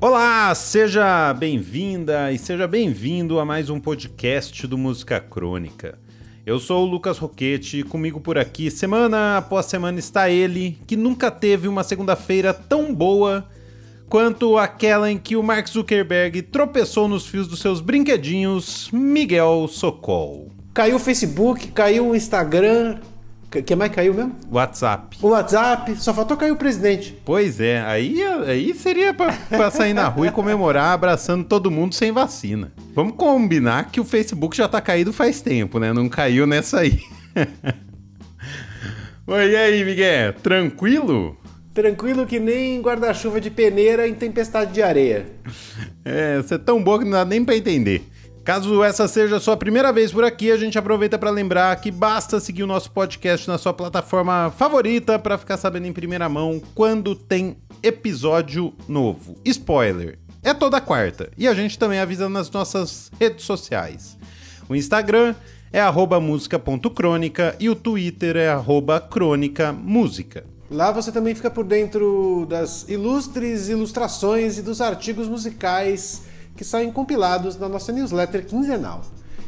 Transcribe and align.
Olá, 0.00 0.54
seja 0.54 1.34
bem-vinda 1.34 2.30
e 2.30 2.38
seja 2.38 2.68
bem-vindo 2.68 3.40
a 3.40 3.44
mais 3.44 3.68
um 3.68 3.80
podcast 3.80 4.64
do 4.64 4.78
Música 4.78 5.18
Crônica. 5.18 5.98
Eu 6.46 6.60
sou 6.60 6.86
o 6.86 6.88
Lucas 6.88 7.18
Roquete 7.18 7.80
e 7.80 7.82
comigo 7.82 8.20
por 8.20 8.38
aqui, 8.38 8.70
semana 8.70 9.38
após 9.38 9.66
semana, 9.66 9.98
está 9.98 10.30
ele, 10.30 10.78
que 10.86 10.96
nunca 10.96 11.32
teve 11.32 11.66
uma 11.66 11.82
segunda-feira 11.82 12.54
tão 12.54 12.94
boa 12.94 13.48
quanto 14.08 14.56
aquela 14.56 15.10
em 15.10 15.18
que 15.18 15.34
o 15.34 15.42
Mark 15.42 15.66
Zuckerberg 15.66 16.42
tropeçou 16.42 17.08
nos 17.08 17.26
fios 17.26 17.48
dos 17.48 17.58
seus 17.58 17.80
brinquedinhos, 17.80 18.90
Miguel 18.92 19.66
Socol. 19.66 20.52
Caiu 20.72 20.94
o 20.94 21.00
Facebook, 21.00 21.72
caiu 21.72 22.10
o 22.10 22.14
Instagram, 22.14 23.00
o 23.50 23.62
que 23.62 23.74
mais 23.74 23.90
caiu 23.90 24.12
mesmo? 24.12 24.36
WhatsApp. 24.50 25.16
O 25.22 25.28
WhatsApp, 25.28 25.96
só 25.96 26.12
faltou 26.12 26.36
cair 26.36 26.50
o 26.50 26.56
presidente. 26.56 27.18
Pois 27.24 27.58
é, 27.60 27.80
aí, 27.80 28.22
aí 28.46 28.74
seria 28.74 29.14
pra, 29.14 29.32
pra 29.48 29.70
sair 29.70 29.94
na 29.94 30.06
rua 30.06 30.26
e 30.26 30.30
comemorar 30.30 30.92
abraçando 30.92 31.44
todo 31.44 31.70
mundo 31.70 31.94
sem 31.94 32.12
vacina. 32.12 32.70
Vamos 32.94 33.14
combinar 33.16 33.90
que 33.90 34.00
o 34.00 34.04
Facebook 34.04 34.54
já 34.54 34.68
tá 34.68 34.82
caído 34.82 35.14
faz 35.14 35.40
tempo, 35.40 35.78
né? 35.78 35.94
Não 35.94 36.08
caiu 36.10 36.46
nessa 36.46 36.80
aí. 36.80 37.00
Oi, 39.26 39.50
e 39.50 39.56
aí, 39.56 39.84
Miguel? 39.84 40.34
Tranquilo? 40.34 41.36
Tranquilo 41.72 42.26
que 42.26 42.38
nem 42.38 42.80
guarda-chuva 42.82 43.40
de 43.40 43.50
peneira 43.50 44.06
em 44.06 44.14
tempestade 44.14 44.72
de 44.72 44.82
areia. 44.82 45.26
É, 46.04 46.36
você 46.36 46.56
é 46.56 46.58
tão 46.58 46.82
boa 46.82 46.98
que 46.98 47.04
não 47.04 47.12
dá 47.12 47.24
nem 47.24 47.44
pra 47.44 47.56
entender. 47.56 48.02
Caso 48.48 48.82
essa 48.82 49.06
seja 49.06 49.36
a 49.36 49.40
sua 49.40 49.58
primeira 49.58 49.92
vez 49.92 50.10
por 50.10 50.24
aqui, 50.24 50.50
a 50.50 50.56
gente 50.56 50.78
aproveita 50.78 51.18
para 51.18 51.28
lembrar 51.28 51.78
que 51.82 51.90
basta 51.90 52.40
seguir 52.40 52.62
o 52.62 52.66
nosso 52.66 52.90
podcast 52.90 53.46
na 53.46 53.58
sua 53.58 53.74
plataforma 53.74 54.50
favorita 54.56 55.18
para 55.18 55.36
ficar 55.36 55.58
sabendo 55.58 55.86
em 55.86 55.92
primeira 55.92 56.30
mão 56.30 56.58
quando 56.74 57.14
tem 57.14 57.58
episódio 57.82 58.72
novo. 58.88 59.36
Spoiler: 59.44 60.18
é 60.42 60.54
toda 60.54 60.80
quarta 60.80 61.30
e 61.36 61.46
a 61.46 61.52
gente 61.52 61.78
também 61.78 61.98
avisa 61.98 62.26
nas 62.26 62.50
nossas 62.50 63.10
redes 63.20 63.44
sociais. 63.44 64.16
O 64.66 64.74
Instagram 64.74 65.34
é 65.70 65.82
música.crônica 66.18 67.54
e 67.60 67.68
o 67.68 67.74
Twitter 67.74 68.34
é 68.34 68.48
crônicamúsica. 69.10 70.46
Lá 70.70 70.90
você 70.90 71.12
também 71.12 71.34
fica 71.34 71.50
por 71.50 71.66
dentro 71.66 72.46
das 72.48 72.88
ilustres 72.88 73.68
ilustrações 73.68 74.56
e 74.56 74.62
dos 74.62 74.80
artigos 74.80 75.28
musicais 75.28 76.22
que 76.58 76.64
saem 76.64 76.90
compilados 76.90 77.56
na 77.56 77.68
nossa 77.68 77.92
newsletter 77.92 78.44
quinzenal, 78.44 79.02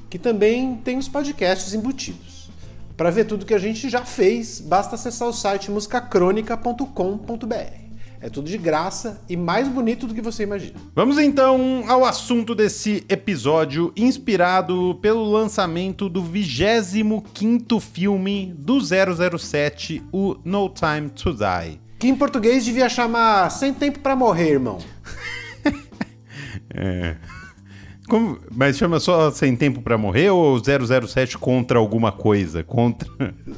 que 0.08 0.16
também 0.16 0.76
tem 0.76 0.96
os 0.96 1.08
podcasts 1.08 1.74
embutidos. 1.74 2.48
Para 2.96 3.10
ver 3.10 3.24
tudo 3.24 3.44
que 3.44 3.52
a 3.52 3.58
gente 3.58 3.90
já 3.90 4.04
fez, 4.04 4.60
basta 4.60 4.94
acessar 4.94 5.26
o 5.26 5.32
site 5.32 5.72
musicacronica.com.br. 5.72 7.80
É 8.20 8.28
tudo 8.28 8.48
de 8.48 8.56
graça 8.56 9.20
e 9.28 9.36
mais 9.36 9.66
bonito 9.66 10.06
do 10.06 10.14
que 10.14 10.20
você 10.20 10.44
imagina. 10.44 10.78
Vamos 10.94 11.18
então 11.18 11.82
ao 11.88 12.04
assunto 12.04 12.54
desse 12.54 13.04
episódio, 13.08 13.92
inspirado 13.96 14.96
pelo 15.02 15.24
lançamento 15.24 16.08
do 16.08 16.22
25º 16.22 17.80
filme 17.80 18.54
do 18.56 18.78
007, 18.80 20.00
o 20.12 20.36
No 20.44 20.68
Time 20.68 21.08
to 21.08 21.32
Die. 21.32 21.80
Que 21.98 22.08
em 22.08 22.14
português 22.14 22.64
devia 22.64 22.88
chamar 22.88 23.50
Sem 23.50 23.74
Tempo 23.74 23.98
para 23.98 24.16
Morrer, 24.16 24.52
irmão. 24.52 24.78
É. 26.80 27.14
Como, 28.08 28.38
mas 28.50 28.76
chama 28.76 28.98
só 28.98 29.30
Sem 29.30 29.54
Tempo 29.54 29.82
para 29.82 29.98
Morrer 29.98 30.30
ou 30.30 30.58
007 30.58 31.38
contra 31.38 31.78
alguma 31.78 32.10
coisa? 32.10 32.64
Contra. 32.64 33.08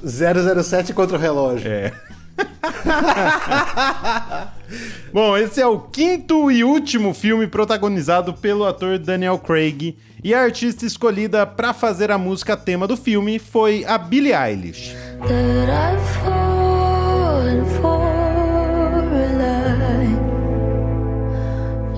007 0.05 0.93
contra 0.93 1.17
o 1.17 1.21
relógio. 1.21 1.71
É. 1.71 1.93
Bom, 5.13 5.37
esse 5.37 5.61
é 5.61 5.67
o 5.67 5.79
quinto 5.79 6.51
e 6.51 6.65
último 6.65 7.15
filme 7.15 7.47
protagonizado 7.47 8.35
pelo 8.35 8.67
ator 8.67 8.99
Daniel 8.99 9.39
Craig. 9.39 9.97
E 10.25 10.35
a 10.35 10.43
artista 10.43 10.85
escolhida 10.85 11.47
para 11.47 11.73
fazer 11.73 12.11
a 12.11 12.19
música 12.19 12.57
tema 12.57 12.87
do 12.87 12.97
filme 12.97 13.39
foi 13.39 13.85
a 13.85 13.97
Billie 13.97 14.35
Eilish. 14.35 14.95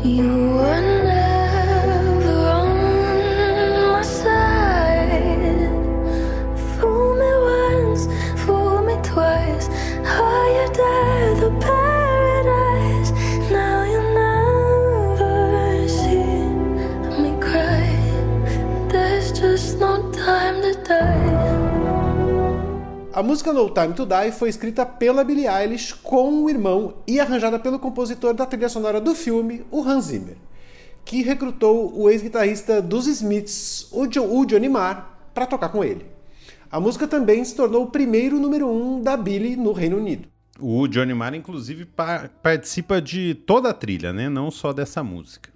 You 0.04 0.33
A 23.14 23.22
música 23.22 23.52
No 23.52 23.70
Time 23.70 23.94
to 23.94 24.04
Die 24.04 24.32
foi 24.32 24.48
escrita 24.48 24.84
pela 24.84 25.22
Billie 25.22 25.46
Eilish 25.46 25.92
com 26.02 26.42
o 26.42 26.50
irmão 26.50 26.94
e 27.06 27.20
arranjada 27.20 27.60
pelo 27.60 27.78
compositor 27.78 28.34
da 28.34 28.44
trilha 28.44 28.68
sonora 28.68 29.00
do 29.00 29.14
filme, 29.14 29.64
o 29.70 29.84
Hans 29.84 30.06
Zimmer, 30.06 30.36
que 31.04 31.22
recrutou 31.22 31.96
o 31.96 32.10
ex-guitarrista 32.10 32.82
dos 32.82 33.06
Smiths, 33.06 33.86
o, 33.92 34.04
Johnny 34.44 34.68
Marr, 34.68 35.16
para 35.32 35.46
tocar 35.46 35.68
com 35.68 35.84
ele. 35.84 36.04
A 36.68 36.80
música 36.80 37.06
também 37.06 37.44
se 37.44 37.54
tornou 37.54 37.84
o 37.84 37.88
primeiro 37.88 38.40
número 38.40 38.68
um 38.68 39.00
da 39.00 39.16
Billie 39.16 39.54
no 39.54 39.70
Reino 39.70 39.98
Unido. 39.98 40.26
O 40.58 40.88
Johnny 40.88 41.14
Marr, 41.14 41.36
inclusive, 41.36 41.84
pa 41.84 42.28
participa 42.42 43.00
de 43.00 43.36
toda 43.46 43.70
a 43.70 43.74
trilha, 43.74 44.12
né? 44.12 44.28
não 44.28 44.50
só 44.50 44.72
dessa 44.72 45.04
música. 45.04 45.50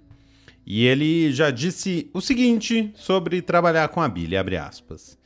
E 0.65 0.85
ele 0.85 1.29
já 1.33 1.51
disse 1.51 2.09
o 2.13 2.21
seguinte 2.21 2.93
sobre 2.95 3.41
trabalhar 3.41 3.89
com 3.89 4.01
a 4.01 4.07
Billie, 4.07 4.37
abre 4.37 4.55
aspas. 4.55 5.18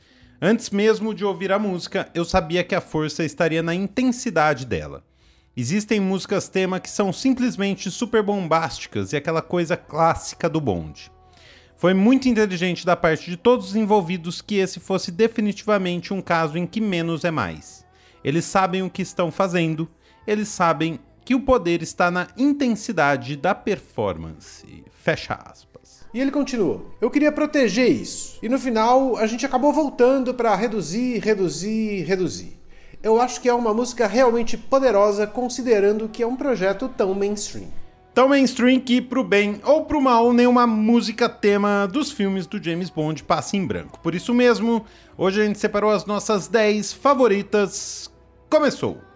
Antes 0.46 0.68
mesmo 0.68 1.14
de 1.14 1.24
ouvir 1.24 1.50
a 1.52 1.58
música, 1.58 2.10
eu 2.14 2.22
sabia 2.22 2.62
que 2.62 2.74
a 2.74 2.80
força 2.82 3.24
estaria 3.24 3.62
na 3.62 3.74
intensidade 3.74 4.66
dela. 4.66 5.02
Existem 5.56 5.98
músicas 5.98 6.50
tema 6.50 6.78
que 6.78 6.90
são 6.90 7.14
simplesmente 7.14 7.90
super 7.90 8.22
bombásticas 8.22 9.14
e 9.14 9.16
aquela 9.16 9.40
coisa 9.40 9.74
clássica 9.74 10.46
do 10.46 10.60
bonde. 10.60 11.10
Foi 11.78 11.94
muito 11.94 12.28
inteligente 12.28 12.84
da 12.84 12.94
parte 12.94 13.30
de 13.30 13.38
todos 13.38 13.70
os 13.70 13.74
envolvidos 13.74 14.42
que 14.42 14.56
esse 14.56 14.78
fosse 14.80 15.10
definitivamente 15.10 16.12
um 16.12 16.20
caso 16.20 16.58
em 16.58 16.66
que 16.66 16.78
menos 16.78 17.24
é 17.24 17.30
mais. 17.30 17.82
Eles 18.22 18.44
sabem 18.44 18.82
o 18.82 18.90
que 18.90 19.00
estão 19.00 19.30
fazendo, 19.30 19.90
eles 20.26 20.48
sabem 20.48 21.00
que 21.24 21.34
o 21.34 21.40
poder 21.40 21.82
está 21.82 22.10
na 22.10 22.28
intensidade 22.36 23.36
da 23.36 23.54
performance. 23.54 24.84
Fecha 24.90 25.34
aspas. 25.34 26.04
E 26.12 26.20
ele 26.20 26.30
continuou: 26.30 26.94
Eu 27.00 27.10
queria 27.10 27.32
proteger 27.32 27.90
isso. 27.90 28.38
E 28.42 28.48
no 28.48 28.58
final 28.58 29.16
a 29.16 29.26
gente 29.26 29.44
acabou 29.44 29.72
voltando 29.72 30.34
para 30.34 30.54
reduzir, 30.54 31.18
reduzir, 31.18 32.04
reduzir. 32.04 32.60
Eu 33.02 33.20
acho 33.20 33.40
que 33.40 33.48
é 33.48 33.54
uma 33.54 33.74
música 33.74 34.06
realmente 34.06 34.56
poderosa 34.56 35.26
considerando 35.26 36.08
que 36.08 36.22
é 36.22 36.26
um 36.26 36.36
projeto 36.36 36.88
tão 36.88 37.14
mainstream. 37.14 37.66
Tão 38.14 38.28
mainstream 38.28 38.78
que, 38.78 39.02
pro 39.02 39.24
bem 39.24 39.60
ou 39.64 39.84
pro 39.84 40.00
mal, 40.00 40.32
nenhuma 40.32 40.66
música 40.66 41.28
tema 41.28 41.86
dos 41.86 42.12
filmes 42.12 42.46
do 42.46 42.62
James 42.62 42.88
Bond 42.88 43.24
passa 43.24 43.56
em 43.56 43.66
branco. 43.66 43.98
Por 43.98 44.14
isso 44.14 44.32
mesmo, 44.32 44.86
hoje 45.18 45.42
a 45.42 45.44
gente 45.44 45.58
separou 45.58 45.90
as 45.90 46.06
nossas 46.06 46.46
10 46.46 46.92
favoritas. 46.92 48.08
Começou! 48.48 49.13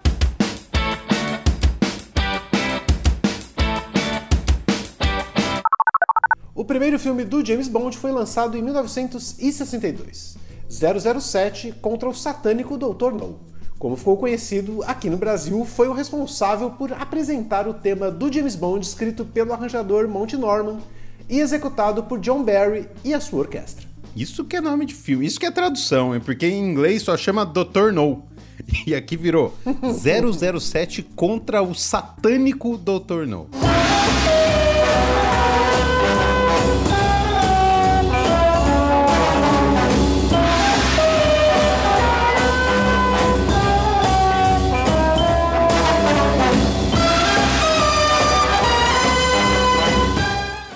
O 6.58 6.64
primeiro 6.64 6.98
filme 6.98 7.24
do 7.24 7.46
James 7.46 7.68
Bond 7.68 7.96
foi 7.96 8.10
lançado 8.10 8.58
em 8.58 8.62
1962, 8.62 10.36
007 10.68 11.72
contra 11.80 12.08
o 12.08 12.12
satânico 12.12 12.76
Dr. 12.76 13.12
No. 13.12 13.38
Como 13.78 13.94
ficou 13.94 14.16
conhecido 14.16 14.82
aqui 14.82 15.08
no 15.08 15.16
Brasil, 15.16 15.64
foi 15.64 15.86
o 15.86 15.92
responsável 15.92 16.70
por 16.70 16.92
apresentar 16.92 17.68
o 17.68 17.74
tema 17.74 18.10
do 18.10 18.32
James 18.32 18.56
Bond 18.56 18.84
escrito 18.84 19.24
pelo 19.24 19.52
arranjador 19.52 20.08
Monty 20.08 20.36
Norman 20.36 20.78
e 21.30 21.38
executado 21.38 22.02
por 22.02 22.18
John 22.18 22.42
Barry 22.42 22.88
e 23.04 23.14
a 23.14 23.20
sua 23.20 23.38
orquestra. 23.38 23.86
Isso 24.16 24.44
que 24.44 24.56
é 24.56 24.60
nome 24.60 24.84
de 24.84 24.94
filme, 24.94 25.24
isso 25.26 25.38
que 25.38 25.46
é 25.46 25.52
tradução, 25.52 26.12
é 26.12 26.18
porque 26.18 26.48
em 26.48 26.60
inglês 26.68 27.02
só 27.02 27.16
chama 27.16 27.46
Dr. 27.46 27.92
No. 27.92 28.24
E 28.84 28.96
aqui 28.96 29.16
virou 29.16 29.54
007 30.60 31.04
contra 31.14 31.62
o 31.62 31.72
satânico 31.72 32.76
Dr. 32.76 33.28
No. 33.28 33.46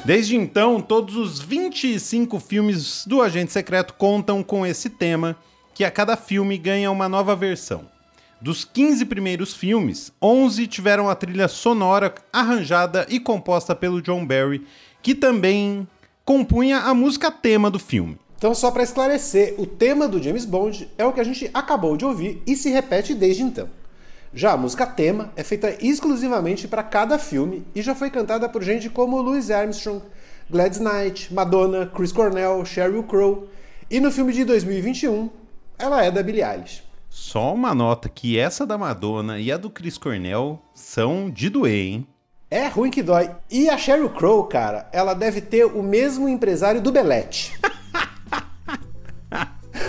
Desde 0.04 0.36
então, 0.36 0.80
todos 0.80 1.14
os 1.14 1.38
25 1.38 2.40
filmes 2.40 3.06
do 3.06 3.22
Agente 3.22 3.52
Secreto 3.52 3.94
contam 3.94 4.42
com 4.42 4.66
esse 4.66 4.90
tema, 4.90 5.36
que 5.72 5.84
a 5.84 5.92
cada 5.92 6.16
filme 6.16 6.58
ganha 6.58 6.90
uma 6.90 7.08
nova 7.08 7.36
versão. 7.36 7.86
Dos 8.40 8.64
15 8.64 9.04
primeiros 9.04 9.54
filmes, 9.54 10.12
11 10.20 10.66
tiveram 10.66 11.08
a 11.08 11.14
trilha 11.14 11.46
sonora 11.46 12.12
arranjada 12.32 13.06
e 13.08 13.20
composta 13.20 13.76
pelo 13.76 14.02
John 14.02 14.26
Barry, 14.26 14.66
que 15.00 15.14
também 15.14 15.86
compunha 16.24 16.78
a 16.78 16.92
música 16.92 17.30
tema 17.30 17.70
do 17.70 17.78
filme. 17.78 18.18
Então, 18.36 18.56
só 18.56 18.72
para 18.72 18.82
esclarecer, 18.82 19.54
o 19.56 19.66
tema 19.66 20.08
do 20.08 20.20
James 20.20 20.44
Bond 20.44 20.90
é 20.98 21.06
o 21.06 21.12
que 21.12 21.20
a 21.20 21.24
gente 21.24 21.48
acabou 21.54 21.96
de 21.96 22.04
ouvir 22.04 22.42
e 22.44 22.56
se 22.56 22.70
repete 22.70 23.14
desde 23.14 23.44
então. 23.44 23.70
Já 24.34 24.52
a 24.52 24.56
música 24.56 24.86
tema 24.86 25.30
é 25.36 25.44
feita 25.44 25.76
exclusivamente 25.78 26.66
para 26.66 26.82
cada 26.82 27.18
filme 27.18 27.66
e 27.74 27.82
já 27.82 27.94
foi 27.94 28.08
cantada 28.08 28.48
por 28.48 28.62
gente 28.62 28.88
como 28.88 29.20
Louis 29.20 29.50
Armstrong, 29.50 30.02
Gladys 30.48 30.80
Knight, 30.80 31.34
Madonna, 31.34 31.86
Chris 31.94 32.12
Cornell, 32.12 32.64
Sheryl 32.64 33.02
Crow. 33.02 33.48
E 33.90 34.00
no 34.00 34.10
filme 34.10 34.32
de 34.32 34.42
2021, 34.46 35.28
ela 35.78 36.02
é 36.02 36.10
da 36.10 36.22
Billie 36.22 36.42
Eilish. 36.42 36.82
Só 37.10 37.52
uma 37.52 37.74
nota 37.74 38.08
que 38.08 38.38
essa 38.38 38.64
da 38.64 38.78
Madonna 38.78 39.38
e 39.38 39.52
a 39.52 39.58
do 39.58 39.68
Chris 39.68 39.98
Cornell 39.98 40.58
são 40.72 41.28
de 41.30 41.50
doer, 41.50 41.92
hein? 41.92 42.06
É 42.50 42.68
ruim 42.68 42.90
que 42.90 43.02
dói. 43.02 43.30
E 43.50 43.68
a 43.68 43.76
Sheryl 43.76 44.08
Crow, 44.08 44.44
cara, 44.44 44.88
ela 44.92 45.12
deve 45.12 45.42
ter 45.42 45.66
o 45.66 45.82
mesmo 45.82 46.26
empresário 46.26 46.80
do 46.80 46.90
Belete. 46.90 47.52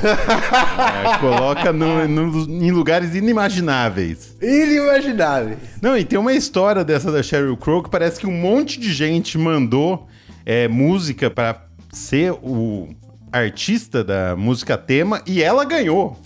É, 0.03 1.17
coloca 1.19 1.71
no, 1.71 2.07
no, 2.07 2.65
em 2.65 2.71
lugares 2.71 3.15
inimagináveis. 3.15 4.35
Inimagináveis. 4.41 5.57
Não, 5.81 5.97
e 5.97 6.03
tem 6.03 6.19
uma 6.19 6.33
história 6.33 6.83
dessa 6.83 7.11
da 7.11 7.23
Sheryl 7.23 7.57
Crow 7.57 7.81
que 7.83 7.89
parece 7.89 8.19
que 8.19 8.27
um 8.27 8.31
monte 8.31 8.79
de 8.79 8.93
gente 8.93 9.37
mandou 9.37 10.07
é, 10.45 10.67
música 10.67 11.29
para 11.29 11.65
ser 11.91 12.31
o 12.31 12.89
artista 13.31 14.03
da 14.03 14.35
música 14.35 14.77
tema 14.77 15.21
e 15.25 15.41
ela 15.41 15.65
ganhou. 15.65 16.19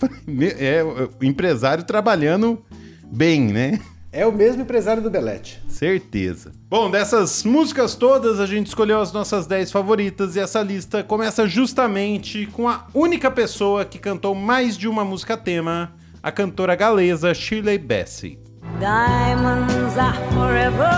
É 0.60 0.84
o 0.84 1.24
empresário 1.24 1.84
trabalhando 1.84 2.62
bem, 3.10 3.46
né? 3.46 3.80
É 4.18 4.26
o 4.26 4.32
mesmo 4.32 4.62
empresário 4.62 5.00
do 5.00 5.08
Belete. 5.08 5.62
Certeza. 5.68 6.50
Bom, 6.68 6.90
dessas 6.90 7.44
músicas 7.44 7.94
todas, 7.94 8.40
a 8.40 8.46
gente 8.46 8.66
escolheu 8.66 9.00
as 9.00 9.12
nossas 9.12 9.46
10 9.46 9.70
favoritas 9.70 10.34
e 10.34 10.40
essa 10.40 10.60
lista 10.60 11.04
começa 11.04 11.46
justamente 11.46 12.44
com 12.46 12.68
a 12.68 12.88
única 12.92 13.30
pessoa 13.30 13.84
que 13.84 13.96
cantou 13.96 14.34
mais 14.34 14.76
de 14.76 14.88
uma 14.88 15.04
música 15.04 15.36
tema, 15.36 15.92
a 16.20 16.32
cantora 16.32 16.74
galesa 16.74 17.32
Shirley 17.32 17.78
Bassey. 17.78 18.40
Diamonds 18.80 19.96
are 19.96 20.18
forever. 20.34 20.90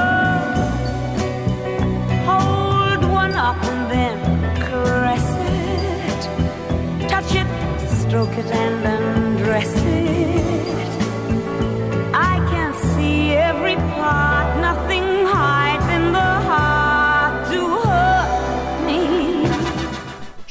Hold 2.24 3.04
one 3.04 3.34
up 3.34 3.62
and 3.66 3.90
then 3.90 4.16
caress 4.64 5.26
it. 5.44 7.06
Touch 7.06 7.34
it, 7.36 7.46
stroke 8.00 8.32
it 8.38 8.50
and 8.50 8.86
undress 8.86 9.74
it. 9.76 10.49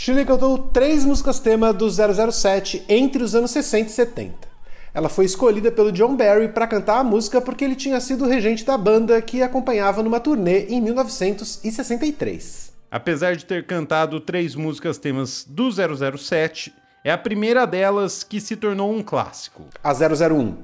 Shirley 0.10 0.26
cantou 0.26 0.58
três 0.58 1.06
músicas 1.06 1.40
tema 1.40 1.72
do 1.72 1.88
007 1.88 2.84
entre 2.90 3.22
os 3.22 3.36
anos 3.36 3.52
60 3.52 3.92
e 3.92 3.94
70. 3.94 4.48
Ela 4.92 5.08
foi 5.08 5.26
escolhida 5.26 5.72
pelo 5.72 5.92
John 5.92 6.16
Barry 6.16 6.48
para 6.48 6.66
cantar 6.66 6.98
a 6.98 7.04
música 7.04 7.40
porque 7.40 7.64
ele 7.64 7.76
tinha 7.76 8.02
sido 8.02 8.26
regente 8.26 8.66
da 8.66 8.76
banda 8.76 9.22
que 9.22 9.44
acompanhava 9.44 10.02
numa 10.02 10.20
turnê 10.20 10.66
em 10.66 10.82
1963. 10.82 12.74
Apesar 12.90 13.36
de 13.36 13.46
ter 13.46 13.68
cantado 13.68 14.20
três 14.20 14.56
músicas 14.56 14.98
temas 14.98 15.46
do 15.48 15.70
007, 15.72 16.74
é 17.04 17.12
a 17.12 17.18
primeira 17.18 17.68
delas 17.68 18.24
que 18.24 18.42
se 18.42 18.56
tornou 18.56 18.92
um 18.92 19.04
clássico. 19.04 19.64
A 19.84 19.94
001. 19.94 20.56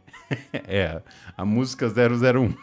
é, 0.66 1.02
a 1.36 1.44
música 1.44 1.88
001. 1.88 2.54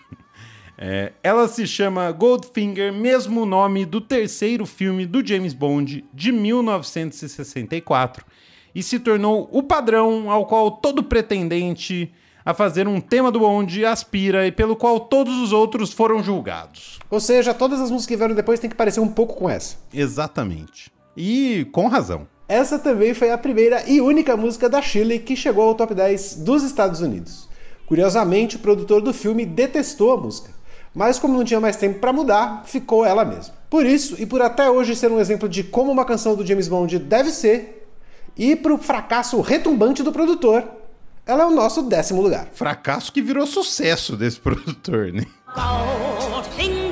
É, 0.77 1.13
ela 1.23 1.47
se 1.47 1.65
chama 1.65 2.11
Goldfinger, 2.11 2.91
mesmo 2.91 3.45
nome 3.45 3.85
do 3.85 4.01
terceiro 4.01 4.65
filme 4.65 5.05
do 5.05 5.25
James 5.25 5.53
Bond 5.53 6.03
de 6.13 6.31
1964, 6.31 8.25
e 8.73 8.83
se 8.83 8.99
tornou 8.99 9.49
o 9.51 9.63
padrão 9.63 10.29
ao 10.29 10.45
qual 10.45 10.69
todo 10.71 11.01
pretendente 11.03 12.11
a 12.45 12.53
fazer 12.53 12.87
um 12.87 13.01
tema 13.01 13.31
do 13.31 13.39
Bond 13.39 13.83
aspira 13.85 14.45
e 14.45 14.51
pelo 14.51 14.75
qual 14.75 14.99
todos 14.99 15.35
os 15.37 15.51
outros 15.51 15.91
foram 15.91 16.21
julgados. 16.21 16.99
Ou 17.09 17.19
seja, 17.19 17.53
todas 17.53 17.81
as 17.81 17.89
músicas 17.89 18.05
que 18.05 18.17
vieram 18.17 18.35
depois 18.35 18.59
têm 18.59 18.69
que 18.69 18.75
parecer 18.75 18.99
um 18.99 19.07
pouco 19.07 19.35
com 19.35 19.49
essa. 19.49 19.77
Exatamente. 19.91 20.91
E 21.17 21.67
com 21.71 21.87
razão. 21.87 22.27
Essa 22.47 22.77
também 22.77 23.15
foi 23.15 23.31
a 23.31 23.37
primeira 23.37 23.89
e 23.89 23.99
única 23.99 24.37
música 24.37 24.69
da 24.69 24.79
Shirley 24.79 25.19
que 25.19 25.35
chegou 25.35 25.69
ao 25.69 25.73
top 25.73 25.95
10 25.95 26.35
dos 26.35 26.61
Estados 26.61 27.01
Unidos. 27.01 27.49
Curiosamente, 27.87 28.57
o 28.57 28.59
produtor 28.59 29.01
do 29.01 29.13
filme 29.13 29.45
detestou 29.45 30.13
a 30.13 30.17
música, 30.17 30.51
mas 30.95 31.19
como 31.19 31.37
não 31.37 31.43
tinha 31.43 31.59
mais 31.59 31.75
tempo 31.75 31.99
para 31.99 32.13
mudar, 32.13 32.63
ficou 32.65 33.05
ela 33.05 33.25
mesma. 33.25 33.53
Por 33.69 33.85
isso, 33.85 34.15
e 34.17 34.25
por 34.25 34.41
até 34.41 34.69
hoje 34.69 34.95
ser 34.95 35.11
um 35.11 35.19
exemplo 35.19 35.49
de 35.49 35.61
como 35.63 35.91
uma 35.91 36.05
canção 36.05 36.35
do 36.35 36.45
James 36.45 36.69
Bond 36.69 36.97
deve 36.97 37.31
ser, 37.31 37.87
e 38.37 38.55
pro 38.55 38.77
fracasso 38.77 39.39
retumbante 39.41 40.01
do 40.01 40.11
produtor, 40.11 40.63
ela 41.25 41.43
é 41.43 41.45
o 41.45 41.51
nosso 41.51 41.81
décimo 41.81 42.21
lugar. 42.21 42.47
Fracasso 42.53 43.11
que 43.11 43.21
virou 43.21 43.45
sucesso 43.45 44.15
desse 44.15 44.39
produtor, 44.41 45.11
né? 45.11 45.25
Pretty 46.55 46.84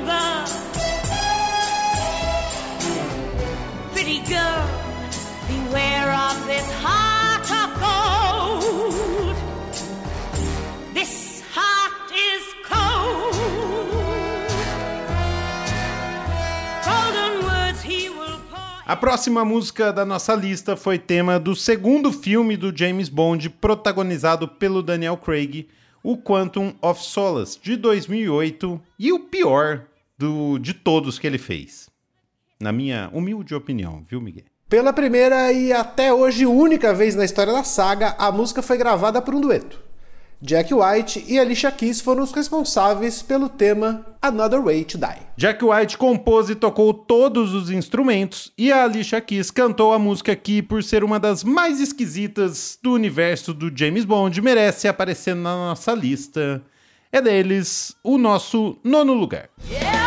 A 18.86 18.94
próxima 18.94 19.46
música 19.46 19.90
da 19.90 20.04
nossa 20.04 20.34
lista 20.34 20.76
foi 20.76 20.98
tema 20.98 21.40
do 21.40 21.56
segundo 21.56 22.12
filme 22.12 22.54
do 22.54 22.70
James 22.76 23.08
Bond, 23.08 23.48
protagonizado 23.48 24.46
pelo 24.46 24.82
Daniel 24.82 25.16
Craig, 25.16 25.68
o 26.02 26.18
Quantum 26.18 26.74
of 26.82 27.02
Solace, 27.02 27.58
de 27.62 27.76
2008, 27.76 28.78
e 28.98 29.10
o 29.10 29.20
pior 29.20 29.86
do, 30.18 30.58
de 30.58 30.74
todos 30.74 31.18
que 31.18 31.26
ele 31.26 31.38
fez. 31.38 31.88
Na 32.60 32.72
minha 32.72 33.08
humilde 33.14 33.54
opinião, 33.54 34.04
viu, 34.06 34.20
Miguel? 34.20 34.44
Pela 34.68 34.92
primeira 34.92 35.50
e 35.50 35.72
até 35.72 36.12
hoje 36.12 36.44
única 36.44 36.92
vez 36.92 37.14
na 37.14 37.24
história 37.24 37.54
da 37.54 37.64
saga, 37.64 38.14
a 38.18 38.30
música 38.30 38.60
foi 38.60 38.76
gravada 38.76 39.22
por 39.22 39.34
um 39.34 39.40
dueto. 39.40 39.80
Jack 40.46 40.74
White 40.74 41.24
e 41.26 41.38
Alicia 41.38 41.72
Keys 41.72 42.02
foram 42.02 42.22
os 42.22 42.30
responsáveis 42.30 43.22
pelo 43.22 43.48
tema 43.48 44.04
Another 44.20 44.60
Way 44.60 44.84
to 44.84 44.98
Die. 44.98 45.22
Jack 45.38 45.64
White 45.64 45.96
compôs 45.96 46.50
e 46.50 46.54
tocou 46.54 46.92
todos 46.92 47.54
os 47.54 47.70
instrumentos 47.70 48.52
e 48.58 48.70
a 48.70 48.84
Alicia 48.84 49.22
Keys 49.22 49.50
cantou 49.50 49.94
a 49.94 49.98
música 49.98 50.36
que, 50.36 50.60
por 50.60 50.84
ser 50.84 51.02
uma 51.02 51.18
das 51.18 51.42
mais 51.42 51.80
esquisitas 51.80 52.78
do 52.82 52.92
universo 52.92 53.54
do 53.54 53.72
James 53.74 54.04
Bond, 54.04 54.38
merece 54.42 54.86
aparecer 54.86 55.34
na 55.34 55.56
nossa 55.56 55.94
lista. 55.94 56.62
É 57.10 57.22
deles 57.22 57.96
o 58.04 58.18
nosso 58.18 58.76
nono 58.84 59.14
lugar. 59.14 59.48
Yeah, 59.70 60.03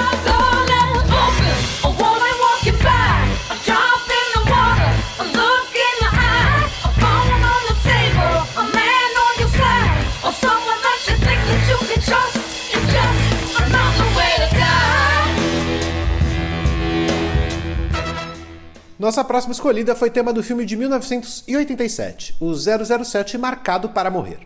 Nossa 19.08 19.24
próxima 19.24 19.54
escolhida 19.54 19.96
foi 19.96 20.10
tema 20.10 20.34
do 20.34 20.44
filme 20.44 20.66
de 20.66 20.76
1987, 20.76 22.36
o 22.42 22.54
007 22.54 23.38
Marcado 23.38 23.88
para 23.88 24.12
Morrer, 24.12 24.40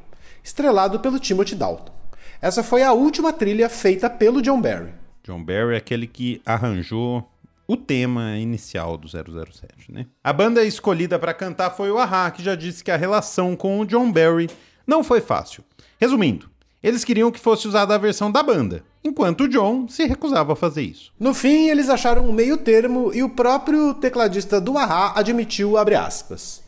estrelado 0.43 0.99
pelo 0.99 1.17
Timothy 1.17 1.55
Dalton. 1.55 1.91
Essa 2.39 2.61
foi 2.61 2.83
a 2.83 2.93
última 2.93 3.33
trilha 3.33 3.67
feita 3.67 4.07
pelo 4.07 4.39
John 4.39 4.61
Barry. 4.61 4.93
John 5.23 5.43
Barry 5.43 5.73
é 5.73 5.77
aquele 5.77 6.05
que 6.05 6.43
arranjou 6.45 7.27
o 7.67 7.75
tema 7.75 8.37
inicial 8.37 8.99
do 8.99 9.07
007, 9.07 9.91
né? 9.91 10.05
A 10.23 10.31
banda 10.31 10.63
escolhida 10.63 11.17
para 11.17 11.33
cantar 11.33 11.71
foi 11.71 11.89
o 11.89 11.97
Ahá, 11.97 12.29
que 12.29 12.43
já 12.43 12.53
disse 12.53 12.83
que 12.83 12.91
a 12.91 12.97
relação 12.97 13.55
com 13.55 13.79
o 13.79 13.85
John 13.87 14.11
Barry 14.11 14.47
não 14.85 15.03
foi 15.03 15.21
fácil. 15.21 15.63
Resumindo, 15.99 16.50
eles 16.83 17.03
queriam 17.03 17.31
que 17.31 17.39
fosse 17.39 17.67
usada 17.67 17.93
a 17.93 17.97
versão 17.97 18.31
da 18.31 18.41
banda, 18.41 18.83
enquanto 19.03 19.41
o 19.41 19.47
John 19.47 19.87
se 19.87 20.05
recusava 20.05 20.53
a 20.53 20.55
fazer 20.55 20.81
isso. 20.81 21.11
No 21.19 21.33
fim, 21.33 21.69
eles 21.69 21.89
acharam 21.89 22.27
um 22.27 22.33
meio 22.33 22.57
termo 22.57 23.11
e 23.13 23.21
o 23.21 23.29
próprio 23.29 23.93
tecladista 23.93 24.59
do 24.59 24.77
Ahá 24.77 25.13
admitiu, 25.15 25.75
aspas, 25.77 26.61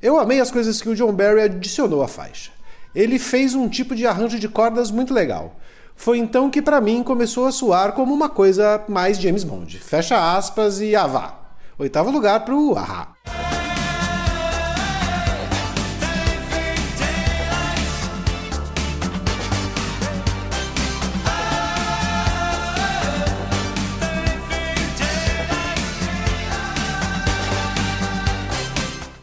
Eu 0.00 0.18
amei 0.18 0.40
as 0.40 0.50
coisas 0.50 0.80
que 0.80 0.88
o 0.88 0.94
John 0.94 1.12
Barry 1.12 1.42
adicionou 1.42 2.02
à 2.02 2.08
faixa. 2.08 2.50
Ele 2.94 3.18
fez 3.18 3.54
um 3.54 3.68
tipo 3.68 3.94
de 3.94 4.06
arranjo 4.06 4.38
de 4.38 4.48
cordas 4.48 4.90
muito 4.90 5.12
legal. 5.12 5.56
Foi 5.94 6.16
então 6.16 6.48
que 6.48 6.62
para 6.62 6.80
mim 6.80 7.02
começou 7.02 7.46
a 7.46 7.52
soar 7.52 7.92
como 7.92 8.14
uma 8.14 8.28
coisa 8.28 8.84
mais 8.88 9.20
James 9.20 9.44
Bond. 9.44 9.78
Fecha 9.78 10.36
aspas 10.36 10.80
e 10.80 10.94
avá. 10.94 11.38
Oitavo 11.76 12.10
lugar 12.10 12.44
pro 12.44 12.76
Ahá. 12.76 13.17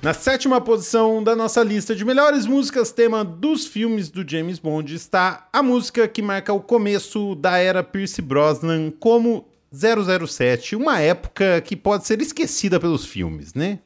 Na 0.05 0.13
sétima 0.13 0.61
posição 0.61 1.23
da 1.23 1.35
nossa 1.35 1.63
lista 1.63 1.95
de 1.95 2.05
melhores 2.05 2.45
músicas 2.45 2.91
tema 2.91 3.25
dos 3.25 3.65
filmes 3.65 4.07
do 4.07 4.23
James 4.23 4.59
Bond 4.59 4.93
está 4.93 5.49
a 5.51 5.63
música 5.63 6.07
que 6.07 6.21
marca 6.21 6.53
o 6.53 6.59
começo 6.59 7.33
da 7.33 7.57
era 7.57 7.83
Pierce 7.83 8.21
Brosnan 8.21 8.91
como 8.99 9.47
007, 9.73 10.75
uma 10.75 10.99
época 10.99 11.59
que 11.61 11.75
pode 11.75 12.05
ser 12.05 12.21
esquecida 12.21 12.79
pelos 12.79 13.03
filmes, 13.03 13.55
né? 13.55 13.79